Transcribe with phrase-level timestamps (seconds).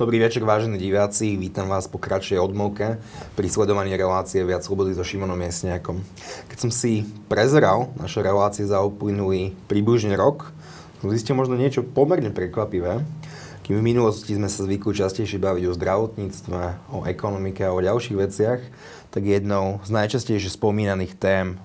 [0.00, 1.36] Dobrý večer, vážení diváci.
[1.36, 2.96] Vítam vás po kratšej odmovke
[3.36, 6.00] pri sledovaní relácie Viac slobody so Šimonom Miesniakom.
[6.48, 10.56] Keď som si prezeral naše relácie za uplynulý približne rok,
[11.04, 13.04] som zistil možno niečo pomerne prekvapivé.
[13.60, 16.60] Kým v minulosti sme sa zvykli častejšie baviť o zdravotníctve,
[16.96, 18.60] o ekonomike a o ďalších veciach,
[19.12, 21.60] tak jednou z najčastejšie spomínaných tém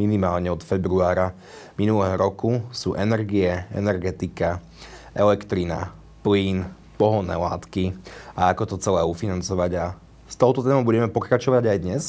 [0.00, 1.36] minimálne od februára
[1.76, 4.64] minulého roku sú energie, energetika,
[5.12, 5.92] elektrina,
[6.24, 6.64] plyn,
[6.96, 7.94] pohonné látky
[8.34, 9.70] a ako to celé ufinancovať.
[9.78, 9.84] A
[10.24, 12.02] s touto témou budeme pokračovať aj dnes.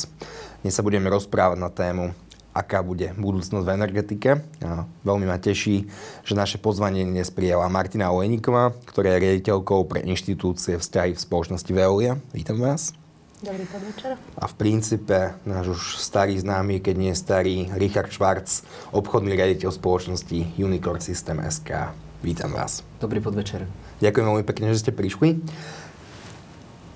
[0.62, 2.16] Dnes sa budeme rozprávať na tému,
[2.56, 4.30] aká bude budúcnosť v energetike.
[4.64, 5.92] A veľmi ma teší,
[6.24, 11.72] že naše pozvanie dnes prijala Martina Olejníková, ktorá je riaditeľkou pre inštitúcie vzťahy v spoločnosti
[11.76, 12.16] Veolia.
[12.32, 12.96] Vítam vás.
[13.44, 14.16] Dobrý podvečer.
[14.40, 18.64] A v princípe náš už starý známy, keď nie starý, Richard Schwarz,
[18.96, 21.92] obchodný riaditeľ spoločnosti Unicorn System SK.
[22.24, 22.82] Vítam vás.
[22.98, 23.68] Dobrý podvečer.
[24.04, 25.40] Ďakujem veľmi pekne, že ste prišli.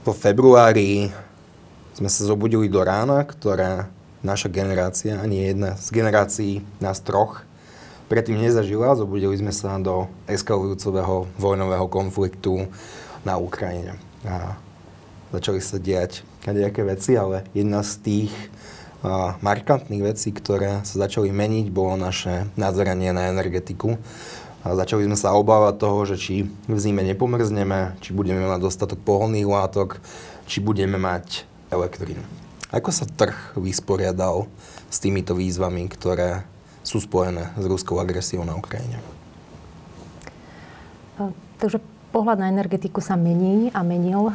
[0.04, 1.12] Po februári
[1.96, 3.88] sme sa zobudili do rána, ktoré
[4.20, 7.48] naša generácia, ani jedna z generácií nás troch,
[8.12, 9.00] predtým nezažila.
[9.00, 12.68] Zobudili sme sa do eskalujúceho vojnového konfliktu
[13.24, 13.96] na Ukrajine.
[14.28, 14.60] A
[15.32, 18.34] začali sa diať nejaké veci, ale jedna z tých
[19.06, 23.96] uh, markantných vecí, ktoré sa začali meniť, bolo naše nazeranie na energetiku.
[24.60, 29.00] A začali sme sa obávať toho, že či v zime nepomrzneme, či budeme mať dostatok
[29.00, 30.04] pohodných látok,
[30.52, 32.22] či budeme mať elektrínu.
[32.70, 34.46] Ako sa trh vysporiadal
[34.92, 36.44] s týmito výzvami, ktoré
[36.86, 39.00] sú spojené s ruskou agresiou na Ukrajine?
[41.60, 41.82] Takže
[42.14, 44.32] pohľad na energetiku sa mení a menil.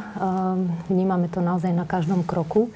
[0.91, 2.69] Vnímame to naozaj na každom kroku.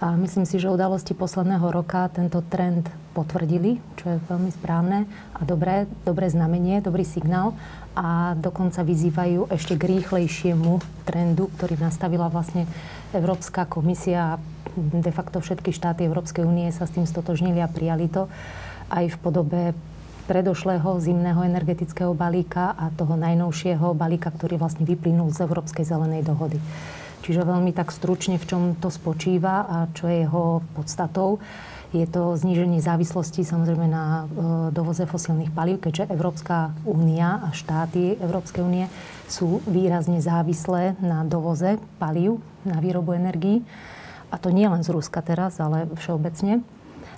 [0.00, 5.42] A myslím si, že udalosti posledného roka tento trend potvrdili, čo je veľmi správne a
[5.42, 7.58] dobré, dobré znamenie, dobrý signál
[7.98, 12.70] a dokonca vyzývajú ešte k rýchlejšiemu trendu, ktorý nastavila vlastne
[13.10, 14.40] Európska komisia a
[14.78, 18.30] de facto všetky štáty Európskej únie sa s tým stotožnili a prijali to
[18.90, 19.62] aj v podobe
[20.30, 26.62] predošlého zimného energetického balíka a toho najnovšieho balíka, ktorý vlastne vyplynul z Európskej zelenej dohody.
[27.26, 31.42] Čiže veľmi tak stručne, v čom to spočíva a čo je jeho podstatou.
[31.90, 34.24] Je to zníženie závislosti samozrejme na e,
[34.70, 38.86] dovoze fosílnych palív, keďže Európska únia a štáty Európskej únie
[39.26, 43.66] sú výrazne závislé na dovoze palív na výrobu energií.
[44.30, 46.62] A to nie len z Ruska teraz, ale všeobecne.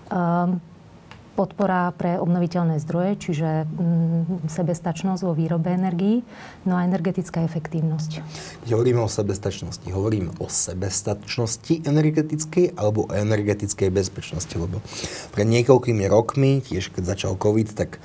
[0.08, 0.64] Ehm,
[1.32, 6.20] podpora pre obnoviteľné zdroje, čiže mm, sebestačnosť vo výrobe energií,
[6.68, 8.10] no a energetická efektívnosť.
[8.64, 14.84] Keď hovoríme o sebestačnosti, hovorím o sebestačnosti energetickej alebo o energetickej bezpečnosti, lebo
[15.32, 17.98] pred niekoľkými rokmi, tiež keď začal COVID, tak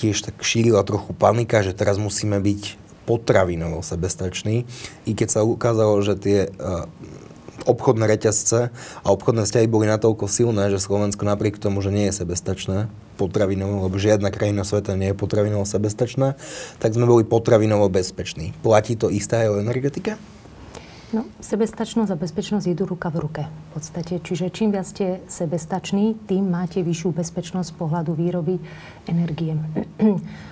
[0.00, 4.64] tiež tak šírila trochu panika, že teraz musíme byť potravinovo sebestační,
[5.04, 6.86] i keď sa ukázalo, že tie uh,
[7.66, 8.72] obchodné reťazce
[9.04, 12.88] a obchodné vzťahy boli natoľko silné, že Slovensko napriek tomu, že nie je sebestačné
[13.20, 16.40] potravinovo, lebo žiadna krajina sveta nie je potravinovo sebestačná,
[16.80, 18.56] tak sme boli potravinovo bezpeční.
[18.64, 20.16] Platí to isté aj o energetike?
[21.10, 24.22] No, sebestačnosť a bezpečnosť idú ruka v ruke v podstate.
[24.22, 28.62] Čiže čím viac ste sebestační, tým máte vyššiu bezpečnosť z pohľadu výroby
[29.10, 29.58] energie.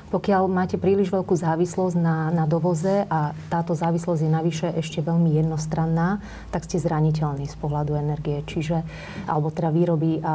[0.08, 5.36] Pokiaľ máte príliš veľkú závislosť na, na dovoze a táto závislosť je navyše ešte veľmi
[5.36, 8.80] jednostranná, tak ste zraniteľní z pohľadu energie, čiže,
[9.28, 10.34] alebo teda výroby a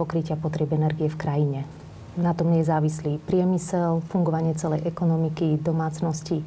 [0.00, 1.60] pokrytia potrieb energie v krajine.
[2.16, 6.46] Na tom je závislý priemysel, fungovanie celej ekonomiky, domácnosti,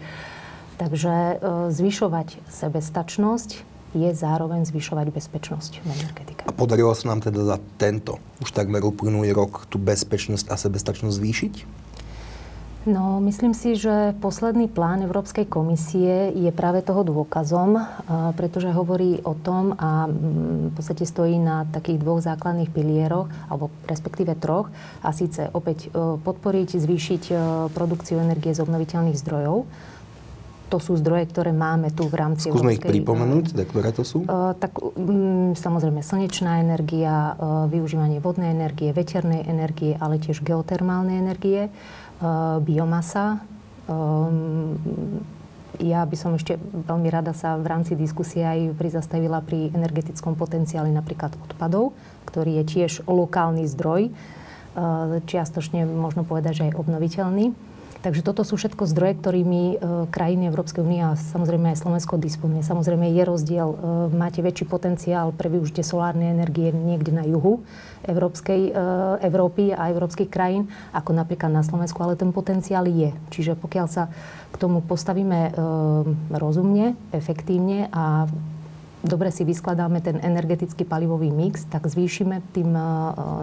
[0.78, 1.36] Takže e,
[1.74, 3.50] zvyšovať sebestačnosť
[3.98, 6.42] je zároveň zvyšovať bezpečnosť v energetike.
[6.46, 11.18] A podarilo sa nám teda za tento už takmer uplynulý rok tú bezpečnosť a sebestačnosť
[11.18, 11.54] zvýšiť?
[12.88, 17.84] No, myslím si, že posledný plán Európskej komisie je práve toho dôkazom, e,
[18.32, 23.76] pretože hovorí o tom a mm, v podstate stojí na takých dvoch základných pilieroch, alebo
[23.92, 24.72] respektíve troch,
[25.04, 27.24] a síce opäť e, podporiť, zvýšiť
[27.76, 29.68] produkciu energie z obnoviteľných zdrojov,
[30.68, 34.28] to sú zdroje, ktoré máme tu v rámci Skúsme ich pripomenúť, uh, ktoré to sú?
[34.28, 41.24] Uh, tak um, samozrejme slnečná energia, uh, využívanie vodnej energie, veternej energie, ale tiež geotermálnej
[41.24, 42.07] energie, uh,
[42.64, 43.42] biomasa.
[43.88, 44.78] Um,
[45.78, 50.90] ja by som ešte veľmi rada sa v rámci diskusie aj prizastavila pri energetickom potenciáli
[50.90, 51.94] napríklad odpadov,
[52.26, 54.10] ktorý je tiež lokálny zdroj,
[55.30, 57.54] čiastočne možno povedať, že aj obnoviteľný.
[57.98, 59.76] Takže toto sú všetko zdroje, ktorými e,
[60.14, 62.62] krajiny Európskej únie a samozrejme aj Slovensko disponuje.
[62.62, 63.68] Samozrejme je rozdiel.
[63.74, 63.78] E,
[64.14, 67.66] máte väčší potenciál pre využitie solárnej energie niekde na juhu
[68.06, 68.72] Európskej, e,
[69.26, 73.10] Európy a európskych krajín, ako napríklad na Slovensku, ale ten potenciál je.
[73.34, 74.14] Čiže pokiaľ sa
[74.54, 75.54] k tomu postavíme
[76.32, 78.26] rozumne, efektívne a
[79.04, 82.72] dobre si vyskladáme ten energetický palivový mix, tak zvýšime tým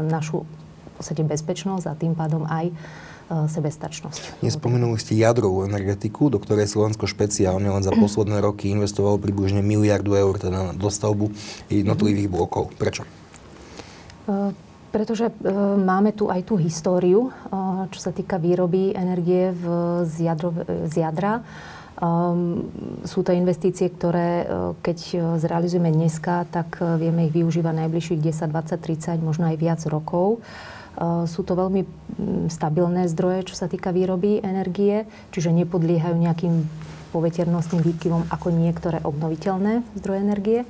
[0.09, 0.49] našu
[0.97, 4.45] podstate bezpečnosť a tým pádom aj E, sebestačnosť.
[4.45, 10.13] Nespomenuli ste jadrovú energetiku, do ktorej Slovensko špeciálne len za posledné roky investovalo približne miliardu
[10.13, 11.33] eur teda na dostavbu
[11.73, 12.77] jednotlivých blokov.
[12.77, 13.09] Prečo?
[14.29, 14.53] E,
[14.93, 15.35] pretože e,
[15.81, 17.33] máme tu aj tú históriu,
[17.89, 19.65] čo sa týka výroby energie v,
[20.05, 20.53] z, jadro,
[20.85, 21.41] z jadra.
[21.95, 22.67] Um,
[23.07, 24.51] sú to investície, ktoré
[24.83, 24.99] keď
[25.39, 30.43] zrealizujeme dneska, tak vieme ich využívať najbližších 10, 20, 30, možno aj viac rokov.
[30.43, 30.75] Eh,
[31.27, 36.55] sú to veľmi mm, stabilné zdroje, čo sa týka výroby energie, čiže nepodliehajú nejakým
[37.11, 40.61] poveternostným výkyvom ako niektoré obnoviteľné zdroje energie.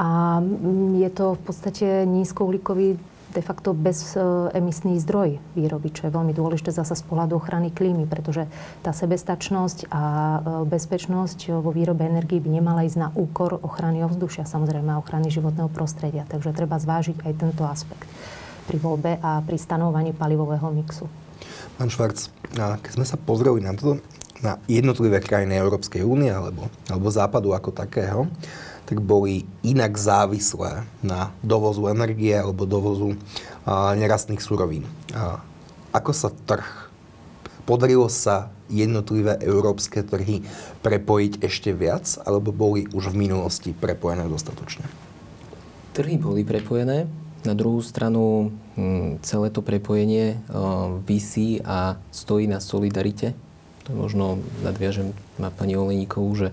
[0.00, 2.96] A mm, je to v podstate nízkouhlíkový
[3.30, 8.50] de facto bezemisný zdroj výroby, čo je veľmi dôležité zasa z pohľadu ochrany klímy, pretože
[8.82, 14.50] tá sebestačnosť a eh, bezpečnosť vo výrobe energii by nemala ísť na úkor ochrany ovzdušia,
[14.50, 16.26] samozrejme a ochrany životného prostredia.
[16.26, 18.10] Takže treba zvážiť aj tento aspekt
[18.70, 21.10] pri voľbe a pri stanovaní palivového mixu.
[21.74, 23.98] Pán Švarc, keď sme sa pozreli na to,
[24.46, 28.30] na jednotlivé krajiny Európskej únie alebo, alebo západu ako takého,
[28.86, 33.18] tak boli inak závislé na dovozu energie alebo dovozu
[33.66, 34.86] a, nerastných surovín.
[35.14, 35.42] A,
[35.90, 36.90] ako sa trh,
[37.66, 40.46] podarilo sa jednotlivé európske trhy
[40.82, 44.86] prepojiť ešte viac, alebo boli už v minulosti prepojené dostatočne?
[45.94, 47.10] Trhy boli prepojené,
[47.44, 50.40] na druhú stranu hm, celé to prepojenie
[51.04, 53.32] vysí a stojí na solidarite.
[53.88, 56.48] To možno nadviažem na pani Oleníkovú, že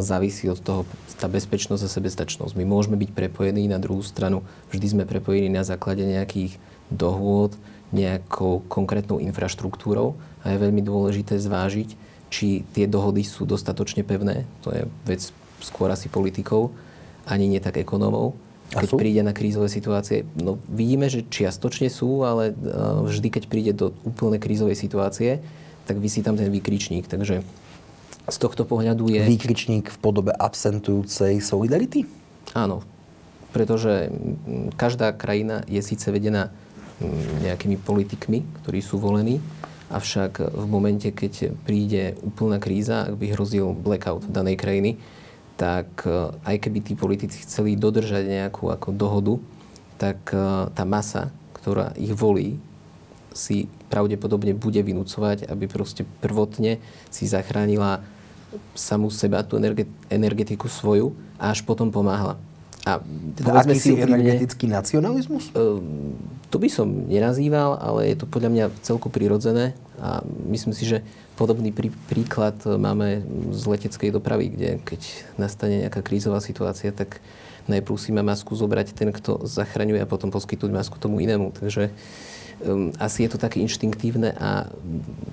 [0.00, 0.86] závisí od toho
[1.18, 2.52] tá bezpečnosť a sebestačnosť.
[2.58, 6.58] My môžeme byť prepojení, na druhú stranu vždy sme prepojení na základe nejakých
[6.92, 7.56] dohôd,
[7.94, 11.96] nejakou konkrétnou infraštruktúrou a je veľmi dôležité zvážiť,
[12.28, 14.44] či tie dohody sú dostatočne pevné.
[14.66, 15.22] To je vec
[15.62, 16.74] skôr asi politikov,
[17.24, 18.34] ani nie tak ekonómov
[18.72, 20.24] keď príde na krízové situácie.
[20.38, 22.54] No vidíme, že čiastočne sú, ale e,
[23.06, 25.44] vždy, keď príde do úplne krízovej situácie,
[25.84, 27.04] tak vysí tam ten výkričník.
[27.04, 27.44] Takže
[28.24, 29.20] z tohto pohľadu je...
[29.20, 32.08] Výkričník v podobe absentujúcej solidarity?
[32.56, 32.80] Áno.
[33.52, 34.10] Pretože
[34.74, 36.50] každá krajina je síce vedená
[37.44, 39.38] nejakými politikmi, ktorí sú volení,
[39.92, 44.98] avšak v momente, keď príde úplná kríza, ak by hrozil blackout v danej krajiny,
[45.54, 49.34] tak e, aj keby tí politici chceli dodržať nejakú ako dohodu,
[49.98, 52.58] tak e, tá masa, ktorá ich volí,
[53.34, 56.78] si pravdepodobne bude vynúcovať, aby proste prvotne
[57.10, 58.02] si zachránila
[58.78, 59.58] samú seba, tú
[60.06, 62.38] energetiku svoju a až potom pomáhala.
[62.84, 63.00] A
[63.36, 65.48] teda aký si úprimne, energetický nacionalizmus?
[65.56, 65.80] Uh,
[66.52, 70.20] to by som nenazýval, ale je to podľa mňa celku prirodzené a
[70.52, 71.00] myslím si, že
[71.34, 73.24] podobný prí, príklad máme
[73.56, 75.00] z leteckej dopravy, kde keď
[75.40, 77.24] nastane nejaká krízová situácia, tak
[77.66, 81.56] najprv si má masku zobrať ten, kto zachraňuje a potom poskytnúť masku tomu inému.
[81.56, 81.88] Takže
[82.68, 84.68] um, asi je to také inštinktívne a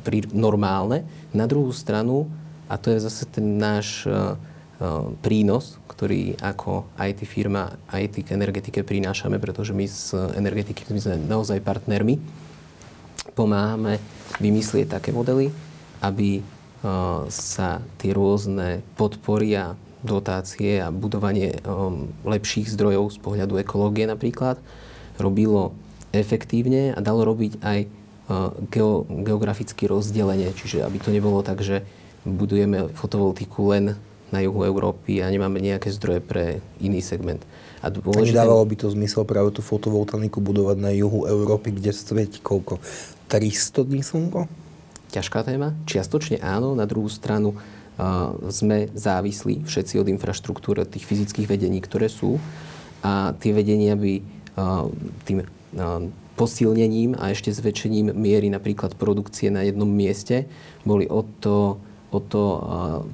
[0.07, 1.03] pri, normálne.
[1.35, 2.31] Na druhú stranu,
[2.71, 4.39] a to je zase ten náš uh,
[5.21, 11.29] prínos, ktorý ako IT firma, IT k energetike prinášame, pretože my z energetiky my sme
[11.29, 12.17] naozaj partnermi.
[13.37, 14.01] Pomáhame
[14.41, 15.53] vymyslieť také modely,
[16.01, 23.61] aby uh, sa tie rôzne podpory a dotácie a budovanie um, lepších zdrojov z pohľadu
[23.61, 24.57] ekológie napríklad
[25.21, 25.77] robilo
[26.17, 30.49] efektívne a dalo robiť aj uh, geo, geografické rozdelenie.
[30.49, 31.85] Čiže aby to nebolo tak, že
[32.25, 37.43] budujeme fotovoltiku len na juhu Európy a nemáme nejaké zdroje pre iný segment.
[37.83, 38.37] A dôležité...
[38.37, 42.79] Dávalo by to zmysel práve tú fotovoltaniku budovať na juhu Európy, kde svieti koľko?
[43.27, 44.47] 300 dní slnko?
[45.11, 45.75] Ťažká téma.
[45.83, 46.71] Čiastočne áno.
[46.77, 52.39] Na druhú stranu uh, sme závislí všetci od infraštruktúry, od tých fyzických vedení, ktoré sú.
[53.03, 54.87] A tie vedenia by uh,
[55.27, 56.05] tým uh,
[56.39, 60.47] posilnením a ešte zväčšením miery napríklad produkcie na jednom mieste
[60.87, 61.77] boli o to
[62.11, 62.43] o to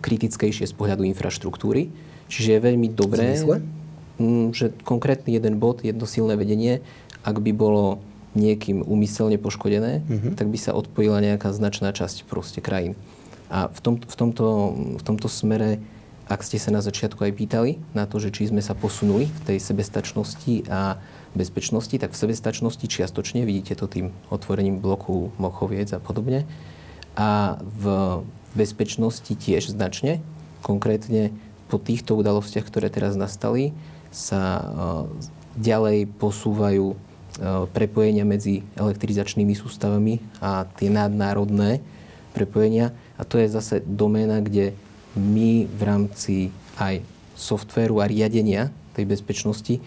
[0.01, 1.93] kritickejšie z pohľadu infraštruktúry.
[2.27, 3.37] Čiže je veľmi dobré,
[4.51, 6.81] že konkrétny jeden bod, jedno silné vedenie,
[7.21, 8.01] ak by bolo
[8.33, 10.33] niekým úmyselne poškodené, uh-huh.
[10.37, 12.93] tak by sa odpojila nejaká značná časť proste krajín.
[13.47, 14.45] A v, tom, v, tomto,
[14.99, 15.79] v tomto smere,
[16.27, 19.41] ak ste sa na začiatku aj pýtali na to, že či sme sa posunuli v
[19.47, 20.99] tej sebestačnosti a
[21.33, 26.43] bezpečnosti, tak v sebestačnosti čiastočne, vidíte to tým otvorením bloku Mochoviec a podobne,
[27.17, 27.83] a v
[28.57, 30.19] bezpečnosti tiež značne.
[30.65, 31.29] Konkrétne
[31.69, 33.77] po týchto udalostiach, ktoré teraz nastali,
[34.09, 34.65] sa
[35.59, 36.97] ďalej posúvajú
[37.69, 41.85] prepojenia medzi elektrizačnými sústavami a tie nadnárodné
[42.33, 42.97] prepojenia.
[43.19, 44.73] A to je zase doména, kde
[45.13, 46.35] my v rámci
[46.81, 47.05] aj
[47.37, 49.77] softvéru a riadenia tej bezpečnosti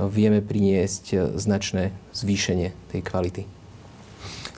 [0.00, 3.42] vieme priniesť značné zvýšenie tej kvality.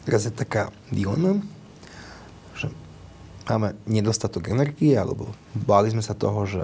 [0.06, 1.42] Teraz je taká dilema,
[3.46, 6.62] máme nedostatok energie, alebo báli sme sa toho, že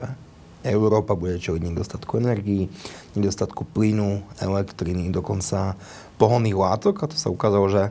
[0.62, 2.70] Európa bude čeliť nedostatku energii,
[3.18, 5.74] nedostatku plynu, elektriny, dokonca
[6.22, 7.02] pohonných látok.
[7.02, 7.90] A to sa ukázalo, že,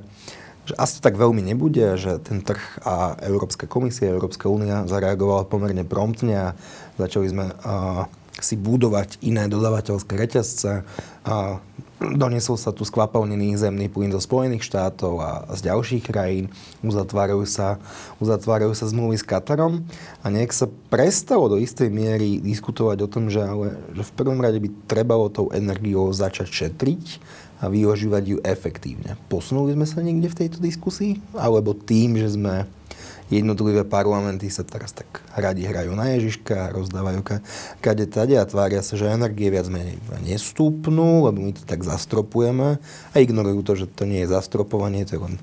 [0.67, 5.47] že asi to tak veľmi nebude, že ten trh a Európska komisia, Európska únia zareagovala
[5.51, 6.47] pomerne promptne a
[6.95, 8.07] začali sme uh,
[8.39, 10.87] si budovať iné dodávateľské reťazce.
[11.27, 11.59] A
[12.01, 16.49] Doniesol sa tu skvapalnený zemný plyn zo Spojených štátov a z ďalších krajín.
[16.81, 17.77] Uzatvárajú sa,
[18.17, 19.85] uzatvárajú sa zmluvy s Katarom
[20.25, 24.41] a nech sa prestalo do istej miery diskutovať o tom, že, ale, že v prvom
[24.41, 27.21] rade by trebalo tou energiou začať šetriť
[27.61, 29.13] a využívať ju efektívne.
[29.29, 31.21] Posunuli sme sa niekde v tejto diskusii?
[31.37, 32.65] Alebo tým, že sme
[33.31, 37.39] jednotlivé parlamenty sa teraz tak radi hrajú na Ježiška, rozdávajú ka,
[37.79, 39.97] kade tade a tvária sa, že energie viac menej
[40.27, 45.15] nestúpnú, lebo my to tak zastropujeme a ignorujú to, že to nie je zastropovanie, to
[45.15, 45.35] je len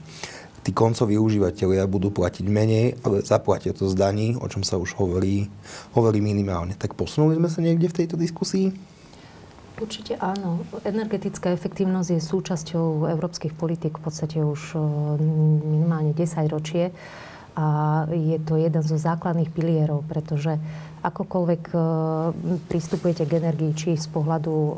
[0.68, 4.92] tí koncoví užívateľia budú platiť menej, ale zaplatia to z daní, o čom sa už
[5.00, 5.48] hovorí,
[5.96, 6.76] hovorí minimálne.
[6.76, 8.76] Tak posunuli sme sa niekde v tejto diskusii?
[9.78, 10.66] Určite áno.
[10.82, 14.76] Energetická efektívnosť je súčasťou európskych politik v podstate už
[15.64, 16.90] minimálne 10 ročie.
[17.58, 17.64] A
[18.14, 20.62] je to jeden zo základných pilierov, pretože
[21.02, 21.78] akokoľvek e,
[22.70, 24.72] pristupujete k energii, či z pohľadu e,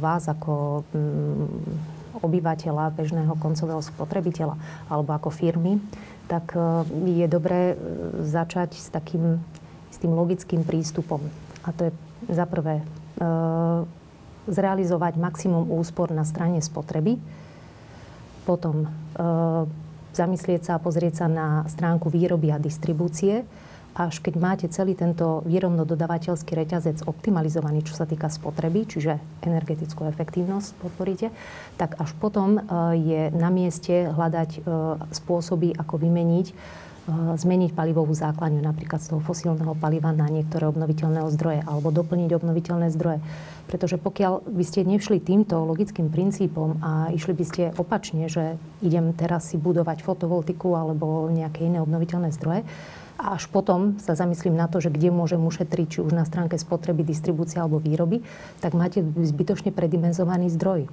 [0.00, 4.56] vás ako mm, obyvateľa, bežného koncového spotrebiteľa
[4.88, 5.76] alebo ako firmy,
[6.24, 6.88] tak e,
[7.20, 7.76] je dobré
[8.24, 9.36] začať s takým
[9.92, 11.24] s tým logickým prístupom.
[11.64, 11.92] A to je
[12.28, 12.84] za prvé
[14.44, 17.16] zrealizovať maximum úspor na strane spotreby,
[18.44, 18.92] potom
[20.16, 23.44] zamyslieť sa a pozrieť sa na stránku výroby a distribúcie.
[23.96, 30.68] Až keď máte celý tento výrobno-dodavateľský reťazec optimalizovaný, čo sa týka spotreby, čiže energetickú efektívnosť
[30.84, 31.32] podporíte,
[31.80, 32.62] tak až potom e,
[33.00, 34.60] je na mieste hľadať e,
[35.16, 36.46] spôsoby, ako vymeniť
[37.10, 42.90] zmeniť palivovú základňu napríklad z toho fosílneho paliva na niektoré obnoviteľné zdroje alebo doplniť obnoviteľné
[42.90, 43.22] zdroje.
[43.70, 49.14] Pretože pokiaľ by ste nevšli týmto logickým princípom a išli by ste opačne, že idem
[49.14, 52.66] teraz si budovať fotovoltiku alebo nejaké iné obnoviteľné zdroje,
[53.16, 56.60] a až potom sa zamyslím na to, že kde môžem ušetriť, či už na stránke
[56.60, 58.20] spotreby, distribúcie alebo výroby,
[58.60, 60.84] tak máte zbytočne predimenzovaný zdroj.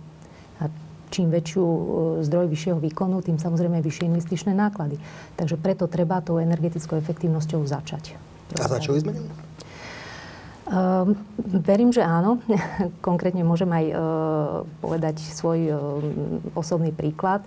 [0.63, 0.71] A
[1.13, 1.77] čím väčšiu e,
[2.25, 4.97] zdroj vyššieho výkonu, tým samozrejme vyššie investičné náklady.
[5.37, 8.17] Takže preto treba tou energetickou efektívnosťou začať.
[8.57, 9.13] A začali sme
[10.63, 11.11] Uh,
[11.43, 12.39] verím, že áno.
[13.07, 13.97] Konkrétne môžem aj uh,
[14.79, 15.77] povedať svoj uh,
[16.55, 17.43] osobný príklad.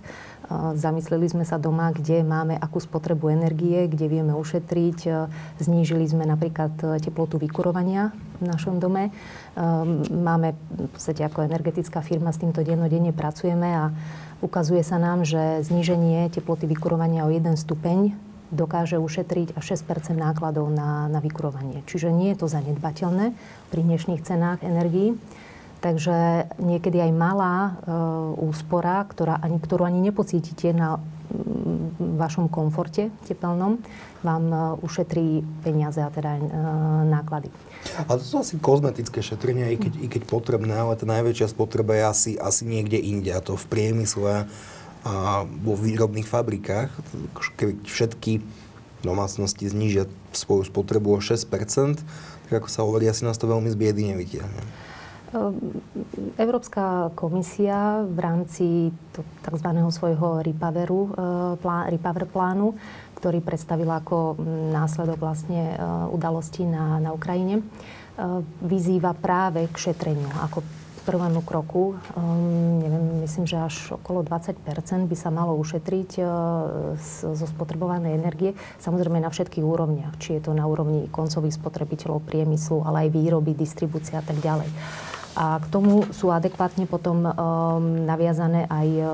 [0.79, 5.27] Zamysleli sme sa doma, kde máme akú spotrebu energie, kde vieme ušetriť.
[5.59, 6.71] Znížili sme napríklad
[7.03, 9.11] teplotu vykurovania v našom dome.
[10.07, 13.91] Máme v podstate ako energetická firma s týmto dennodenne pracujeme a
[14.39, 20.71] ukazuje sa nám, že zníženie teploty vykurovania o 1 stupeň dokáže ušetriť až 6% nákladov
[20.71, 21.83] na, na vykurovanie.
[21.87, 23.35] Čiže nie je to zanedbateľné
[23.71, 25.19] pri dnešných cenách energií.
[25.77, 27.71] Takže niekedy aj malá e,
[28.41, 33.77] úspora, ktorá ani, ktorú ani nepocítite na mm, vašom komforte tepelnom,
[34.25, 36.41] vám e, ušetrí peniaze a teda e,
[37.13, 37.53] náklady.
[38.09, 41.93] A to sú asi kozmetické šetrenia, i keď, i keď potrebné, ale tá najväčšia spotreba
[41.93, 44.49] je asi, asi niekde inde, a to v priemysle
[45.05, 46.89] a vo výrobných fabrikách.
[47.57, 48.41] Keď všetky
[49.05, 51.45] domácnosti znížia svoju spotrebu o 6%,
[52.47, 54.61] tak ako sa hovorí, asi nás to veľmi z biedy nevytiahne.
[55.35, 55.83] Ehm,
[56.39, 58.65] Európska komisia v rámci
[59.43, 59.69] tzv.
[59.91, 61.11] svojho Repoweru,
[61.59, 62.79] plán, Repower plánu,
[63.17, 64.37] ktorý predstavila ako
[64.71, 65.79] následok vlastne eh,
[66.13, 67.65] udalostí na, na Ukrajine, eh,
[68.61, 70.61] vyzýva práve k šetreniu ako
[71.07, 71.95] prvému kroku.
[72.19, 74.59] Um, neviem, myslím, že až okolo 20%
[75.07, 76.27] by sa malo ušetriť uh,
[77.31, 78.51] zo spotrebovanej energie.
[78.83, 80.19] Samozrejme na všetkých úrovniach.
[80.19, 84.67] Či je to na úrovni koncových spotrebiteľov, priemyslu, ale aj výroby, distribúcia a tak ďalej.
[85.37, 87.31] A k tomu sú adekvátne potom um,
[88.09, 89.07] naviazané aj uh,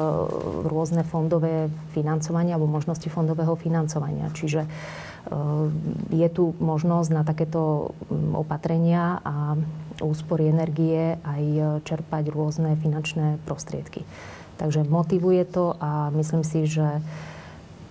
[0.63, 4.31] rôzne fondové financovania alebo možnosti fondového financovania.
[4.31, 5.67] Čiže uh,
[6.15, 9.59] je tu možnosť na takéto um, opatrenia a
[10.01, 14.07] úspory energie aj uh, čerpať rôzne finančné prostriedky.
[14.57, 17.01] Takže motivuje to a myslím si, že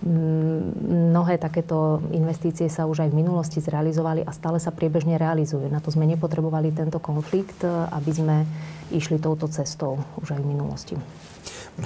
[0.03, 5.63] Mnohé takéto investície sa už aj v minulosti zrealizovali a stále sa priebežne realizujú.
[5.71, 8.37] Na to sme nepotrebovali tento konflikt, aby sme
[8.91, 10.95] išli touto cestou už aj v minulosti.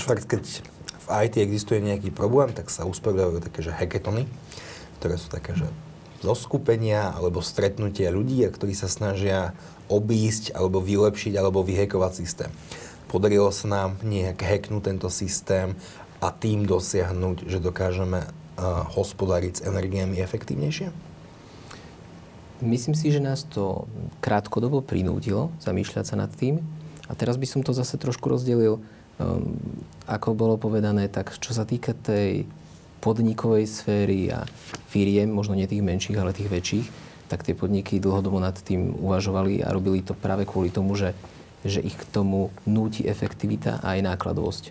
[0.02, 4.26] Fakt, keď v IT existuje nejaký problém, tak sa usporiadajú také, že hacketony,
[4.98, 5.70] ktoré sú také, že
[6.22, 9.54] zoskupenia alebo stretnutia ľudí, ktorí sa snažia
[9.88, 12.52] obísť alebo vylepšiť alebo vyhekovať systém.
[13.08, 15.78] Podarilo sa nám nejak hacknúť tento systém
[16.20, 20.92] a tým dosiahnuť, že dokážeme uh, hospodáriť s energiami efektívnejšie?
[22.66, 23.86] Myslím si, že nás to
[24.20, 26.66] krátkodobo prinútilo zamýšľať sa nad tým.
[27.08, 28.82] A teraz by som to zase trošku rozdelil,
[29.22, 29.56] um,
[30.10, 32.50] ako bolo povedané, tak čo sa týka tej
[33.00, 34.46] podnikovej sféry a
[34.90, 36.88] firiem, možno nie tých menších, ale tých väčších,
[37.28, 41.12] tak tie podniky dlhodobo nad tým uvažovali a robili to práve kvôli tomu, že,
[41.68, 44.64] že ich k tomu núti efektivita a aj nákladovosť.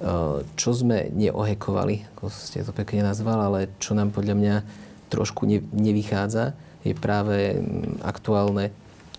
[0.00, 4.54] Eh, čo sme neohekovali, ako ste to pekne nazval, ale čo nám podľa mňa
[5.12, 7.60] trošku ne, nevychádza, je práve
[8.00, 8.72] aktuálne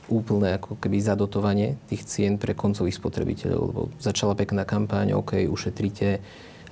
[0.10, 3.62] úplné ako keby zadotovanie tých cien pre koncových spotrebiteľov.
[3.62, 6.18] Lebo začala pekná kampáň, OK, ušetrite,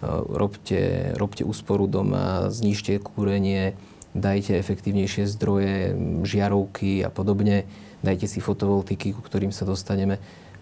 [0.04, 3.76] robte, robte úsporu doma, znižte kúrenie,
[4.16, 5.94] dajte efektívnejšie zdroje,
[6.26, 7.70] žiarovky a podobne,
[8.02, 10.18] dajte si fotovoltiky, ku ktorým sa dostaneme.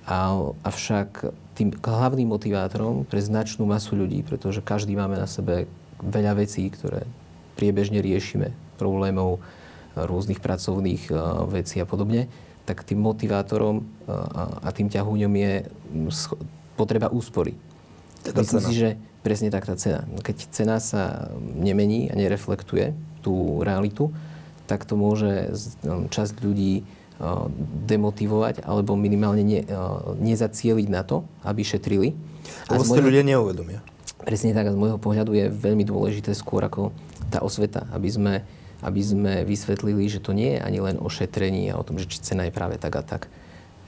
[0.08, 5.68] A, avšak tým hlavným motivátorom pre značnú masu ľudí, pretože každý máme na sebe
[6.00, 7.04] veľa vecí, ktoré
[7.58, 9.42] priebežne riešime, problémov
[9.98, 11.10] rôznych pracovných
[11.50, 12.30] vecí a podobne,
[12.70, 13.82] tak tým motivátorom
[14.62, 15.54] a tým ťahúňom je
[16.78, 17.58] potreba úspory.
[18.22, 18.70] Teda Myslím cena.
[18.70, 18.90] si, že
[19.28, 20.08] presne tak tá cena.
[20.24, 24.16] Keď cena sa nemení a nereflektuje tú realitu,
[24.72, 25.52] tak to môže
[25.84, 26.88] časť ľudí
[27.92, 29.62] demotivovať alebo minimálne ne,
[30.24, 32.16] nezacieliť na to, aby šetrili.
[32.72, 33.84] A môjho, ľudia neuvedomia.
[34.24, 36.96] Presne tak, a z môjho pohľadu je veľmi dôležité skôr ako
[37.28, 38.34] tá osveta, aby sme,
[38.80, 42.08] aby sme vysvetlili, že to nie je ani len o šetrení a o tom, že
[42.08, 43.28] či cena je práve tak a tak.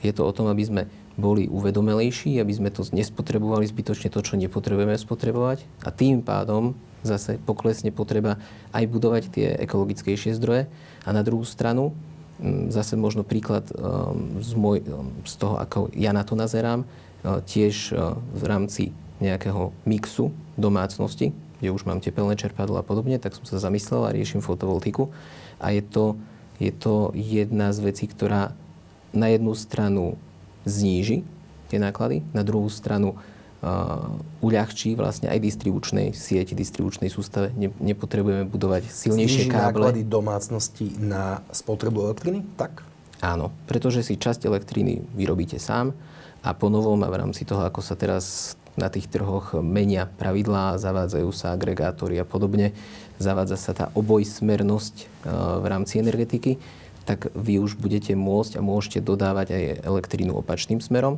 [0.03, 0.81] Je to o tom, aby sme
[1.19, 6.73] boli uvedomelejší, aby sme to nespotrebovali zbytočne to, čo nepotrebujeme spotrebovať a tým pádom
[7.03, 8.39] zase poklesne potreba
[8.72, 10.72] aj budovať tie ekologickejšie zdroje
[11.03, 11.96] a na druhú stranu
[12.39, 16.87] Mm, zase možno príklad um, z, môj, um, z toho, ako ja na to nazerám,
[16.87, 18.83] uh, tiež uh, v rámci
[19.20, 24.15] nejakého mixu domácnosti, kde už mám tepelné čerpadlo a podobne, tak som sa zamyslel a
[24.15, 25.11] riešim fotovoltiku.
[25.59, 26.15] A je to,
[26.63, 28.55] je to jedna z vecí, ktorá
[29.11, 30.15] na jednu stranu
[30.65, 31.24] zníži
[31.69, 33.15] tie náklady, na druhú stranu
[34.39, 37.51] uľahčí vlastne aj distribučnej sieti, distribučnej sústave.
[37.59, 39.83] Ne, nepotrebujeme budovať silnejšie Zniží káble.
[39.83, 42.48] náklady domácnosti na spotrebu elektriny?
[42.55, 42.87] Tak?
[43.19, 45.91] Áno, pretože si časť elektriny vyrobíte sám
[46.39, 50.79] a po novom a v rámci toho, ako sa teraz na tých trhoch menia pravidlá,
[50.79, 52.72] zavádzajú sa agregátory a podobne,
[53.19, 55.27] zavádza sa tá obojsmernosť
[55.59, 56.55] v rámci energetiky,
[57.09, 61.17] tak vy už budete môcť a môžete dodávať aj elektrínu opačným smerom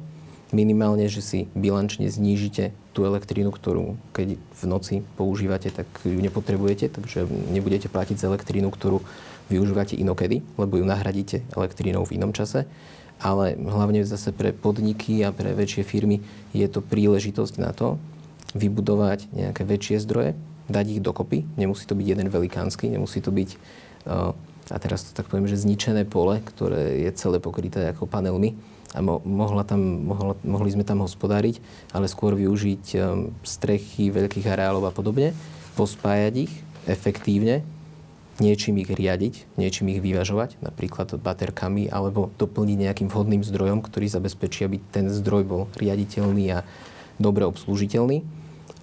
[0.52, 6.92] minimálne, že si bilančne znížite tú elektrínu, ktorú keď v noci používate, tak ju nepotrebujete,
[6.92, 9.00] takže nebudete platiť za elektrínu, ktorú
[9.48, 12.68] využívate inokedy, lebo ju nahradíte elektrínou v inom čase.
[13.22, 18.02] Ale hlavne zase pre podniky a pre väčšie firmy je to príležitosť na to
[18.58, 20.32] vybudovať nejaké väčšie zdroje,
[20.68, 21.48] dať ich dokopy.
[21.56, 23.50] Nemusí to byť jeden velikánsky, nemusí to byť
[24.72, 28.56] a teraz to tak poviem, že zničené pole, ktoré je celé pokryté ako panelmi,
[28.92, 31.64] a mo- mohla tam, mohla, mohli sme tam hospodáriť,
[31.96, 35.32] ale skôr využiť um, strechy veľkých areálov a podobne,
[35.80, 36.54] pospájať ich
[36.88, 37.64] efektívne,
[38.44, 44.68] niečím ich riadiť, niečím ich vyvažovať, napríklad baterkami, alebo doplniť nejakým vhodným zdrojom, ktorý zabezpečí,
[44.68, 46.66] aby ten zdroj bol riaditeľný a
[47.22, 48.26] dobre obslúžiteľný.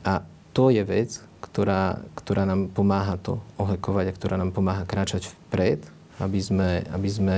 [0.06, 0.24] A
[0.56, 5.80] to je vec, ktorá, ktorá nám pomáha to ohekovať a ktorá nám pomáha kráčať vpred,
[6.20, 7.36] aby sme, aby sme